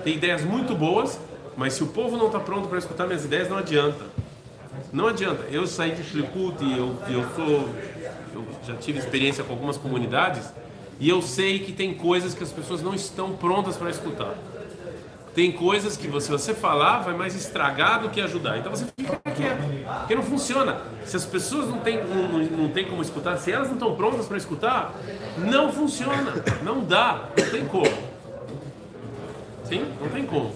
ter 0.04 0.10
ideias 0.12 0.44
muito 0.44 0.74
boas, 0.74 1.18
mas 1.56 1.72
se 1.74 1.82
o 1.82 1.88
povo 1.88 2.16
não 2.16 2.26
está 2.26 2.38
pronto 2.38 2.68
para 2.68 2.78
escutar 2.78 3.06
minhas 3.06 3.24
ideias, 3.24 3.48
não 3.48 3.58
adianta. 3.58 4.04
Não 4.92 5.08
adianta. 5.08 5.44
Eu 5.50 5.66
saí 5.66 5.92
de 5.92 6.02
Shlikut 6.02 6.62
e 6.62 6.78
eu, 6.78 6.96
eu 7.08 7.24
sou, 7.34 7.68
eu 8.34 8.46
já 8.66 8.74
tive 8.74 8.98
experiência 8.98 9.42
com 9.42 9.52
algumas 9.52 9.76
comunidades 9.76 10.44
e 11.00 11.08
eu 11.08 11.20
sei 11.20 11.58
que 11.58 11.72
tem 11.72 11.94
coisas 11.94 12.34
que 12.34 12.42
as 12.42 12.52
pessoas 12.52 12.82
não 12.82 12.94
estão 12.94 13.32
prontas 13.32 13.76
para 13.76 13.90
escutar. 13.90 14.34
Tem 15.36 15.52
coisas 15.52 15.98
que 15.98 16.08
você, 16.08 16.32
você 16.32 16.54
falar 16.54 17.00
vai 17.00 17.12
mais 17.12 17.34
estragar 17.36 18.00
do 18.00 18.08
que 18.08 18.22
ajudar. 18.22 18.56
Então 18.56 18.74
você 18.74 18.86
fica 18.98 19.20
quieto, 19.36 19.60
porque 19.98 20.14
não 20.14 20.22
funciona. 20.22 20.80
Se 21.04 21.14
as 21.14 21.26
pessoas 21.26 21.68
não 21.68 21.80
têm, 21.80 22.02
não, 22.02 22.38
não, 22.38 22.68
têm 22.70 22.86
como 22.86 23.02
escutar, 23.02 23.36
se 23.36 23.52
elas 23.52 23.68
não 23.68 23.74
estão 23.74 23.94
prontas 23.94 24.24
para 24.24 24.38
escutar, 24.38 24.94
não 25.36 25.70
funciona, 25.70 26.42
não 26.64 26.82
dá, 26.82 27.28
não 27.36 27.50
tem 27.50 27.66
como. 27.66 27.98
Sim, 29.64 29.84
não 30.00 30.08
tem 30.08 30.24
como. 30.24 30.54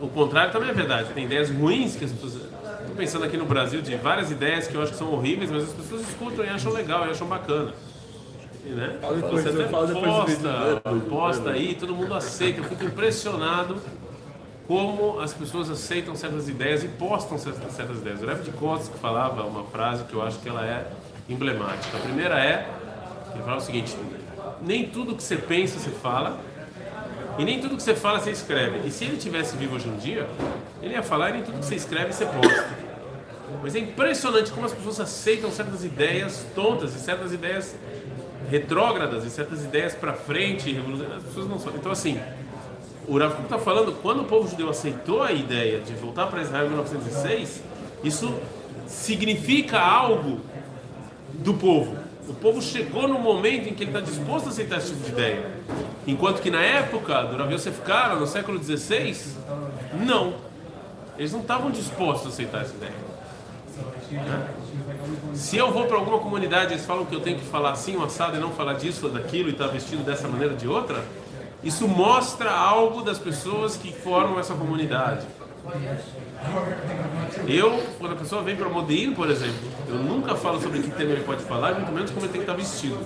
O 0.00 0.08
contrário 0.08 0.50
também 0.50 0.70
é 0.70 0.74
verdade. 0.74 1.10
Tem 1.14 1.26
ideias 1.26 1.48
ruins 1.48 1.94
que 1.94 2.06
as 2.06 2.10
pessoas. 2.10 2.42
Estou 2.80 2.96
pensando 2.96 3.24
aqui 3.24 3.36
no 3.36 3.46
Brasil 3.46 3.80
de 3.80 3.94
várias 3.94 4.32
ideias 4.32 4.66
que 4.66 4.74
eu 4.74 4.82
acho 4.82 4.90
que 4.90 4.98
são 4.98 5.12
horríveis, 5.12 5.48
mas 5.48 5.62
as 5.62 5.72
pessoas 5.72 6.00
escutam 6.08 6.44
e 6.44 6.48
acham 6.48 6.72
legal 6.72 7.06
e 7.06 7.10
acham 7.10 7.28
bacana. 7.28 7.72
Né? 8.74 8.98
depois, 9.00 9.42
Você 9.44 9.48
até 9.48 9.62
eu 9.62 9.68
falo 9.68 9.86
depois 9.86 10.04
do 10.04 10.10
posta, 10.10 10.82
vídeo. 10.92 11.08
posta 11.08 11.50
aí, 11.50 11.74
todo 11.74 11.94
mundo 11.94 12.14
aceita. 12.14 12.60
Eu 12.60 12.64
fico 12.64 12.84
impressionado 12.84 13.76
como 14.66 15.20
as 15.20 15.32
pessoas 15.32 15.70
aceitam 15.70 16.16
certas 16.16 16.48
ideias 16.48 16.82
e 16.82 16.88
postam 16.88 17.38
certas, 17.38 17.72
certas 17.72 17.98
ideias. 17.98 18.22
O 18.22 18.26
Rev 18.26 18.42
de 18.42 18.50
Costa 18.50 18.92
que 18.92 18.98
falava 18.98 19.44
uma 19.44 19.64
frase 19.64 20.04
que 20.04 20.14
eu 20.14 20.22
acho 20.22 20.38
que 20.40 20.48
ela 20.48 20.66
é 20.66 20.90
emblemática. 21.28 21.96
A 21.96 22.00
primeira 22.00 22.38
é, 22.44 22.68
ele 23.32 23.42
falava 23.42 23.58
o 23.58 23.64
seguinte, 23.64 23.96
nem 24.60 24.88
tudo 24.88 25.14
que 25.14 25.22
você 25.22 25.36
pensa 25.36 25.78
você 25.78 25.90
fala, 25.90 26.38
e 27.38 27.44
nem 27.44 27.60
tudo 27.60 27.76
que 27.76 27.82
você 27.82 27.94
fala 27.94 28.18
você 28.18 28.30
escreve. 28.30 28.86
E 28.86 28.90
se 28.90 29.04
ele 29.04 29.16
tivesse 29.16 29.56
vivo 29.56 29.76
hoje 29.76 29.88
em 29.88 29.96
dia, 29.96 30.26
ele 30.82 30.94
ia 30.94 31.02
falar 31.02 31.30
e 31.30 31.32
nem 31.34 31.42
tudo 31.42 31.58
que 31.58 31.66
você 31.66 31.76
escreve 31.76 32.12
você 32.12 32.26
posta. 32.26 32.66
Mas 33.62 33.74
é 33.76 33.78
impressionante 33.78 34.50
como 34.50 34.66
as 34.66 34.72
pessoas 34.72 35.00
aceitam 35.00 35.50
certas 35.50 35.84
ideias 35.84 36.44
tontas 36.54 36.94
e 36.94 36.98
certas 36.98 37.32
ideias 37.32 37.76
retrógradas 38.50 39.24
e 39.24 39.30
certas 39.30 39.64
ideias 39.64 39.94
para 39.94 40.12
frente. 40.12 40.76
As 41.16 41.22
pessoas 41.24 41.48
não 41.48 41.58
são. 41.58 41.72
Então 41.74 41.92
assim, 41.92 42.20
o 43.08 43.18
Rav 43.18 43.40
está 43.42 43.58
falando 43.58 43.92
quando 44.02 44.22
o 44.22 44.24
povo 44.24 44.48
judeu 44.48 44.68
aceitou 44.68 45.22
a 45.22 45.32
ideia 45.32 45.80
de 45.80 45.92
voltar 45.94 46.26
para 46.26 46.42
Israel 46.42 46.66
em 46.66 46.70
1906, 46.70 47.62
isso 48.02 48.34
significa 48.86 49.78
algo 49.78 50.40
do 51.32 51.54
povo. 51.54 51.96
O 52.28 52.34
povo 52.34 52.60
chegou 52.60 53.06
no 53.06 53.20
momento 53.20 53.68
em 53.68 53.74
que 53.74 53.84
ele 53.84 53.90
está 53.90 54.00
disposto 54.00 54.46
a 54.46 54.48
aceitar 54.48 54.78
esse 54.78 54.88
tipo 54.88 55.04
de 55.04 55.12
ideia. 55.12 55.48
Enquanto 56.06 56.42
que 56.42 56.50
na 56.50 56.60
época 56.60 57.22
do 57.22 57.36
Rav 57.36 57.52
Yosef 57.52 57.80
Kara, 57.82 58.16
no 58.16 58.26
século 58.26 58.62
XVI, 58.62 59.16
não. 60.04 60.34
Eles 61.16 61.32
não 61.32 61.40
estavam 61.40 61.70
dispostos 61.70 62.26
a 62.26 62.28
aceitar 62.30 62.62
essa 62.62 62.74
ideia. 62.74 62.92
Se 65.34 65.56
eu 65.56 65.72
vou 65.72 65.86
para 65.86 65.96
alguma 65.96 66.18
comunidade 66.18 66.72
eles 66.72 66.84
falam 66.84 67.04
que 67.04 67.14
eu 67.14 67.20
tenho 67.20 67.38
que 67.38 67.44
falar 67.44 67.72
assim, 67.72 67.96
um 67.96 68.04
assado, 68.04 68.36
e 68.36 68.40
não 68.40 68.50
falar 68.50 68.74
disso 68.74 69.06
ou 69.06 69.12
daquilo, 69.12 69.48
e 69.48 69.52
estar 69.52 69.66
tá 69.66 69.72
vestido 69.72 70.02
dessa 70.02 70.28
maneira 70.28 70.54
ou 70.54 70.58
de 70.58 70.68
outra, 70.68 71.04
isso 71.62 71.86
mostra 71.88 72.50
algo 72.50 73.02
das 73.02 73.18
pessoas 73.18 73.76
que 73.76 73.92
formam 73.92 74.38
essa 74.38 74.54
comunidade. 74.54 75.26
Eu, 77.46 77.82
quando 77.98 78.12
a 78.12 78.16
pessoa 78.16 78.42
vem 78.42 78.54
para 78.54 78.68
Modin, 78.68 79.12
por 79.12 79.28
exemplo, 79.28 79.68
eu 79.88 79.96
nunca 79.96 80.36
falo 80.36 80.60
sobre 80.60 80.80
que 80.80 80.90
tema 80.90 81.12
ele 81.12 81.24
pode 81.24 81.42
falar, 81.42 81.74
muito 81.74 81.92
menos 81.92 82.10
como 82.10 82.24
ele 82.24 82.32
tem 82.32 82.42
que 82.42 82.50
estar 82.50 82.52
tá 82.52 82.58
vestido. 82.58 82.98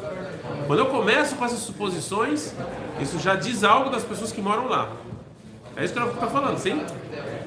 Quando 0.67 0.79
eu 0.79 0.87
começo 0.87 1.37
com 1.37 1.45
essas 1.45 1.61
suposições, 1.61 2.55
isso 3.01 3.19
já 3.19 3.35
diz 3.35 3.65
algo 3.65 3.89
das 3.91 4.05
pessoas 4.05 4.31
que 4.31 4.43
moram 4.43 4.69
lá. 4.69 4.93
É 5.81 5.85
isso 5.85 5.95
que 5.95 5.99
eu 5.99 6.13
estou 6.13 6.29
falando, 6.29 6.59
sim? 6.59 6.79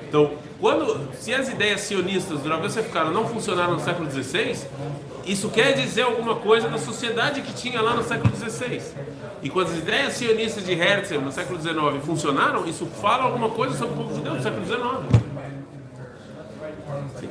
Então, 0.10 0.32
quando, 0.60 1.13
se 1.13 1.32
as 1.32 1.50
ideias 1.50 1.82
sionistas 1.82 2.39
do 2.39 2.50
Rav 2.50 2.67
ficaram 2.67 3.12
não 3.12 3.28
funcionaram 3.28 3.74
no 3.76 3.80
século 3.80 4.10
XVI, 4.10 4.58
isso 5.24 5.50
quer 5.50 5.74
dizer 5.74 6.02
alguma 6.02 6.38
coisa 6.38 6.67
da 6.67 6.80
sociedade 6.80 7.41
que 7.41 7.54
tinha 7.54 7.80
lá 7.80 7.93
no 7.93 8.02
século 8.02 8.36
XVI. 8.36 8.82
E 9.43 9.52
quando 9.52 9.67
as 9.67 9.78
ideias 9.78 10.13
sionistas 10.13 10.65
de 10.65 10.72
Herzl 10.72 11.19
no 11.19 11.32
século 11.32 11.62
XIX 11.62 12.04
funcionaram, 12.04 12.65
isso 12.65 12.88
fala 12.88 13.26
alguma 13.26 13.50
coisa 13.50 13.78
sobre 13.78 13.93
o 13.93 13.98
povo 13.98 14.15
judeu 14.15 14.34
no 14.34 14.41
século 14.41 14.65
XIX. 14.65 14.84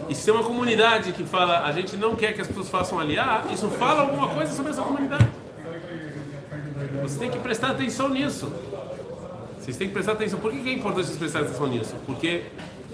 E 0.09 0.15
se 0.15 0.25
tem 0.25 0.35
uma 0.35 0.45
comunidade 0.45 1.13
que 1.13 1.25
fala 1.25 1.65
a 1.65 1.73
gente 1.73 1.97
não 1.97 2.15
quer 2.15 2.33
que 2.33 2.41
as 2.41 2.47
pessoas 2.47 2.69
façam 2.69 3.01
aliar, 3.01 3.47
isso 3.53 3.69
fala 3.71 4.03
alguma 4.03 4.29
coisa 4.29 4.53
sobre 4.55 4.71
essa 4.71 4.83
comunidade. 4.83 5.27
Você 7.03 7.19
tem 7.19 7.29
que 7.29 7.41
prestar 7.41 7.73
atenção 7.73 8.09
nisso. 8.09 8.53
Vocês 9.63 9.77
têm 9.77 9.87
que 9.87 9.95
prestar 9.95 10.13
atenção. 10.13 10.41
Por 10.41 10.51
que 10.51 10.69
é 10.69 10.73
importante 10.73 11.07
vocês 11.07 11.19
prestarem 11.19 11.47
atenção 11.47 11.69
nisso? 11.69 11.95
Porque 12.05 12.47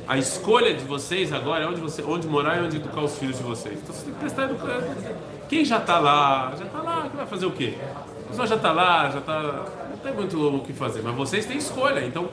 a 0.06 0.18
escolha 0.18 0.74
de 0.74 0.84
vocês 0.84 1.32
agora 1.32 1.64
é 1.64 1.66
onde, 1.66 1.80
você, 1.80 2.02
onde 2.02 2.28
morar 2.28 2.58
e 2.58 2.66
onde 2.66 2.76
educar 2.76 3.00
os 3.00 3.18
filhos 3.18 3.38
de 3.38 3.42
vocês. 3.42 3.78
Então 3.82 3.94
você 3.94 4.04
tem 4.04 4.12
que 4.12 4.20
prestar 4.20 4.44
educação. 4.44 4.94
Quem 5.48 5.64
já 5.64 5.78
está 5.78 5.98
lá, 5.98 6.54
já 6.58 6.66
está 6.66 6.82
lá, 6.82 7.08
que 7.08 7.16
vai 7.16 7.26
fazer 7.26 7.46
o 7.46 7.52
quê? 7.52 7.74
A 8.26 8.28
pessoa 8.28 8.46
já 8.46 8.56
está 8.56 8.70
lá, 8.70 9.08
já 9.08 9.18
está. 9.18 9.66
Não 9.90 9.96
tem 9.96 10.12
muito 10.12 10.56
o 10.56 10.60
que 10.60 10.74
fazer, 10.74 11.00
mas 11.00 11.14
vocês 11.16 11.46
têm 11.46 11.56
escolha. 11.56 12.04
Então 12.04 12.28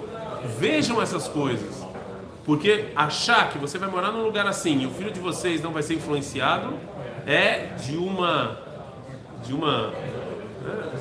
vejam 0.60 1.02
essas 1.02 1.30
coisas. 1.30 1.86
Porque 2.44 2.88
achar 2.94 3.50
que 3.50 3.58
você 3.58 3.78
vai 3.78 3.90
morar 3.90 4.12
num 4.12 4.22
lugar 4.22 4.46
assim 4.46 4.82
e 4.82 4.86
o 4.86 4.92
filho 4.92 5.12
de 5.12 5.20
vocês 5.22 5.64
não 5.64 5.72
vai 5.72 5.82
ser 5.82 5.94
influenciado 5.94 6.74
é 7.26 7.74
de 7.80 7.96
uma. 7.96 8.60
de 9.46 9.54
uma. 9.54 9.88
Né? 9.88 10.92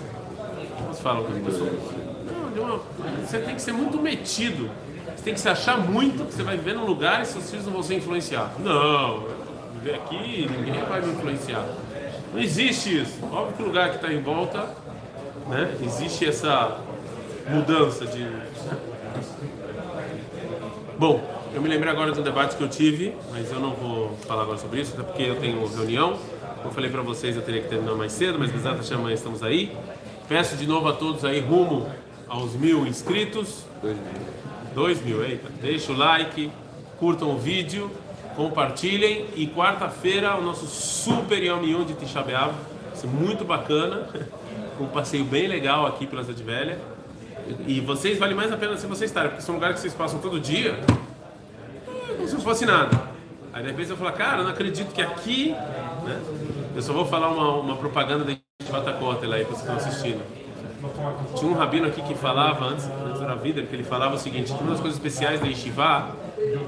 Como 0.79 0.94
se 0.94 1.03
fala 1.03 1.25
com 1.25 1.33
as 1.33 1.42
pessoas? 1.42 2.04
Uma, 2.61 2.81
você 3.25 3.38
tem 3.38 3.55
que 3.55 3.62
ser 3.62 3.73
muito 3.73 3.99
metido 4.01 4.71
tem 5.25 5.33
que 5.33 5.40
se 5.40 5.49
achar 5.49 5.79
muito 5.79 6.27
que 6.27 6.35
você 6.35 6.43
vai 6.43 6.57
viver 6.57 6.75
num 6.75 6.85
lugar 6.85 7.23
e 7.23 7.25
seus 7.25 7.51
filhos 7.51 7.64
não 7.64 7.73
vão 7.73 7.83
ser 7.83 7.95
influenciados. 7.95 8.59
Não, 8.59 9.25
viver 9.75 9.95
aqui, 9.95 10.47
ninguém 10.51 10.85
vai 10.85 11.01
me 11.01 11.12
influenciar. 11.12 11.64
Não 12.33 12.40
existe 12.40 13.01
isso. 13.01 13.19
Óbvio 13.33 13.55
que 13.57 13.62
o 13.62 13.67
lugar 13.67 13.88
que 13.88 13.97
está 13.97 14.12
em 14.12 14.21
volta, 14.21 14.69
né, 15.49 15.75
existe 15.83 16.27
essa 16.27 16.79
mudança 17.49 18.05
de. 18.05 18.19
Né? 18.19 18.47
Bom, 20.99 21.27
eu 21.55 21.62
me 21.62 21.69
lembrei 21.69 21.90
agora 21.90 22.12
do 22.12 22.23
debate 22.23 22.57
que 22.57 22.62
eu 22.62 22.69
tive, 22.69 23.17
mas 23.31 23.51
eu 23.51 23.61
não 23.61 23.71
vou 23.71 24.17
falar 24.27 24.43
agora 24.43 24.59
sobre 24.59 24.83
isso, 24.83 24.93
até 24.93 25.03
porque 25.03 25.23
eu 25.23 25.37
tenho 25.37 25.67
reunião. 25.67 26.19
Como 26.57 26.69
eu 26.69 26.73
falei 26.73 26.90
para 26.90 27.01
vocês, 27.01 27.35
eu 27.35 27.43
teria 27.43 27.62
que 27.62 27.69
terminar 27.69 27.95
mais 27.95 28.12
cedo, 28.12 28.38
mas 28.38 28.55
exata 28.55 28.83
chama 28.83 29.11
estamos 29.11 29.43
aí. 29.43 29.75
Peço 30.29 30.55
de 30.57 30.67
novo 30.67 30.88
a 30.88 30.93
todos 30.93 31.25
aí 31.25 31.40
rumo 31.40 31.88
aos 32.29 32.55
mil 32.55 32.87
inscritos. 32.87 33.65
Dois 33.81 33.97
mil. 33.97 34.35
2 34.75 35.03
mil, 35.03 35.25
eita. 35.25 35.49
Deixa 35.63 35.93
o 35.93 35.97
like, 35.97 36.51
curtam 36.99 37.31
o 37.31 37.39
vídeo, 37.39 37.91
compartilhem. 38.35 39.27
E 39.37 39.47
quarta-feira 39.47 40.37
o 40.37 40.43
nosso 40.43 40.67
super 40.67 41.43
Yom 41.43 41.85
de 41.85 41.95
Tisha 41.95 42.23
B'Av. 42.23 42.53
Isso 42.95 43.07
é 43.07 43.09
muito 43.09 43.45
bacana. 43.45 44.09
Um 44.77 44.89
passeio 44.89 45.25
bem 45.25 45.47
legal 45.47 45.87
aqui 45.87 46.05
pela 46.05 46.25
Cidade 46.25 46.43
Velha. 46.43 46.81
E 47.65 47.81
vocês 47.81 48.19
vale 48.19 48.35
mais 48.35 48.51
a 48.51 48.57
pena 48.57 48.77
se 48.77 48.89
vocês 48.89 49.09
estarem, 49.09 49.31
porque 49.31 49.45
são 49.45 49.55
lugares 49.55 49.77
que 49.77 49.83
vocês 49.83 49.95
passam 49.95 50.19
todo 50.19 50.41
dia. 50.41 50.81
É 52.11 52.15
como 52.15 52.27
se 52.27 52.35
não 52.35 52.41
fosse 52.41 52.67
nada. 52.67 53.01
Aí 53.53 53.63
de 53.63 53.71
repente 53.71 53.91
eu 53.91 53.97
falo, 53.97 54.11
cara, 54.11 54.39
eu 54.39 54.43
não 54.43 54.51
acredito 54.51 54.93
que 54.93 55.01
aqui. 55.01 55.53
Né? 56.05 56.21
Eu 56.75 56.83
só 56.83 56.93
vou 56.93 57.07
falar 57.07 57.29
uma, 57.29 57.55
uma 57.55 57.77
propaganda 57.77 58.25
da 58.25 58.37
Batacota 58.69 59.29
lá 59.29 59.37
aí 59.37 59.45
para 59.45 59.55
vocês 59.55 59.71
estão 59.71 59.77
assistindo. 59.77 60.43
Tinha 61.37 61.50
um 61.50 61.55
rabino 61.55 61.87
aqui 61.87 62.03
que 62.03 62.14
falava, 62.14 62.66
antes, 62.66 62.88
antes 63.07 63.20
da 63.20 63.35
vida, 63.35 63.62
que 63.62 63.74
ele 63.74 63.85
falava 63.85 64.14
o 64.14 64.18
seguinte: 64.18 64.53
uma 64.53 64.70
das 64.70 64.81
coisas 64.81 64.98
especiais 64.98 65.40
da 65.40 65.46
Yeshiva 65.46 66.14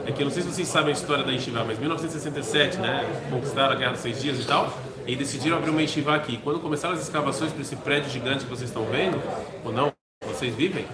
é 0.07 0.13
que, 0.13 0.23
eu 0.23 0.27
não 0.27 0.33
sei 0.33 0.43
se 0.43 0.53
vocês 0.53 0.69
sabem 0.69 0.91
a 0.91 0.93
história 0.93 1.25
da 1.25 1.33
Yeshiva, 1.33 1.65
mas 1.65 1.77
em 1.77 1.81
1967, 1.81 2.79
né, 2.79 3.05
conquistaram 3.31 3.73
a 3.73 3.77
Guerra 3.77 3.93
dos 3.93 4.01
Seis 4.01 4.21
Dias 4.21 4.41
e 4.41 4.47
tal, 4.47 4.73
e 5.07 5.15
decidiram 5.15 5.59
abrir 5.59 5.71
uma 5.71 5.83
Yeshiva 5.83 6.15
aqui. 6.15 6.39
Quando 6.39 6.61
começaram 6.61 6.95
as 6.95 7.03
escavações 7.03 7.53
para 7.53 7.63
esse 7.63 7.77
prédio 7.77 8.11
gigante 8.11 8.45
que 8.45 8.51
vocês 8.51 8.71
estão 8.71 8.85
vendo, 8.85 9.21
ou 9.65 9.73
não, 9.73 9.93
vocês 10.27 10.55
vivem, 10.55 10.87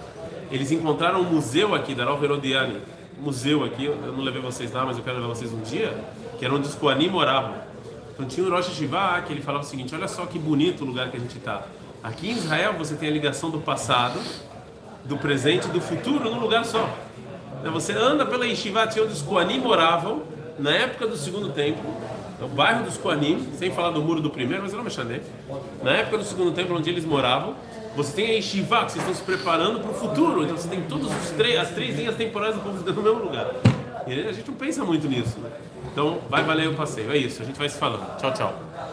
eles 0.51 0.71
encontraram 0.71 1.21
um 1.21 1.23
museu 1.23 1.73
aqui, 1.73 1.95
da 1.95 2.03
Herodiani, 2.03 2.81
museu 3.19 3.63
aqui, 3.63 3.85
eu 3.85 3.95
não 3.95 4.23
levei 4.23 4.41
vocês 4.41 4.71
lá, 4.71 4.85
mas 4.85 4.97
eu 4.97 5.03
quero 5.03 5.17
levar 5.17 5.29
vocês 5.29 5.51
um 5.51 5.61
dia, 5.61 5.93
que 6.37 6.45
era 6.45 6.53
onde 6.53 6.67
os 6.67 6.75
Koanim 6.75 7.09
moravam. 7.09 7.55
Então 8.13 8.27
tinha 8.27 8.45
um 8.45 8.49
Rosh 8.49 8.67
Yeshiva 8.67 9.23
que 9.25 9.33
ele 9.33 9.41
falava 9.41 9.63
o 9.63 9.67
seguinte: 9.67 9.95
olha 9.95 10.07
só 10.07 10.25
que 10.25 10.37
bonito 10.37 10.83
o 10.83 10.85
lugar 10.85 11.09
que 11.09 11.17
a 11.17 11.19
gente 11.19 11.37
está. 11.37 11.63
Aqui 12.03 12.31
em 12.31 12.33
Israel 12.33 12.73
você 12.77 12.95
tem 12.95 13.07
a 13.07 13.11
ligação 13.11 13.49
do 13.49 13.59
passado, 13.59 14.19
do 15.05 15.17
presente 15.17 15.67
e 15.67 15.71
do 15.71 15.79
futuro 15.79 16.29
num 16.29 16.37
lugar 16.37 16.65
só. 16.65 16.89
Então, 17.61 17.71
você 17.71 17.93
anda 17.93 18.25
pela 18.25 18.45
Yeshivat 18.45 18.99
onde 18.99 19.13
os 19.13 19.21
Koanim 19.21 19.59
moravam, 19.59 20.23
na 20.59 20.71
época 20.71 21.07
do 21.07 21.15
segundo 21.15 21.49
templo, 21.53 21.95
é 22.41 22.43
o 22.43 22.47
bairro 22.49 22.83
dos 22.83 22.97
Koanim, 22.97 23.47
sem 23.57 23.71
falar 23.71 23.91
do 23.91 24.01
muro 24.01 24.19
do 24.19 24.29
primeiro, 24.29 24.63
mas 24.63 24.73
não 24.73 24.83
mexer 24.83 25.21
Na 25.81 25.91
época 25.91 26.17
do 26.17 26.25
segundo 26.25 26.51
templo 26.51 26.77
onde 26.77 26.89
eles 26.89 27.05
moravam, 27.05 27.55
você 27.95 28.13
tem 28.13 28.31
a 28.31 28.33
Yeshiva, 28.33 28.83
que 28.83 28.91
vocês 28.91 29.07
estão 29.07 29.13
se 29.13 29.23
preparando 29.23 29.79
para 29.79 29.91
o 29.91 29.93
futuro. 29.93 30.43
Então 30.43 30.57
você 30.57 30.67
tem 30.67 30.81
todas 30.81 31.09
as 31.09 31.69
três 31.69 31.97
linhas 31.97 32.15
temporais 32.15 32.55
do 32.55 32.61
povo 32.61 32.79
no 32.79 33.01
mesmo 33.01 33.23
lugar. 33.23 33.49
E 34.05 34.27
a 34.27 34.33
gente 34.33 34.49
não 34.49 34.57
pensa 34.57 34.83
muito 34.83 35.07
nisso. 35.07 35.39
Né? 35.39 35.49
Então 35.89 36.19
vai 36.29 36.43
valer 36.43 36.67
o 36.67 36.73
passeio. 36.73 37.11
É 37.13 37.17
isso, 37.17 37.41
a 37.41 37.45
gente 37.45 37.57
vai 37.57 37.69
se 37.69 37.77
falando. 37.77 38.17
Tchau, 38.17 38.33
tchau. 38.33 38.92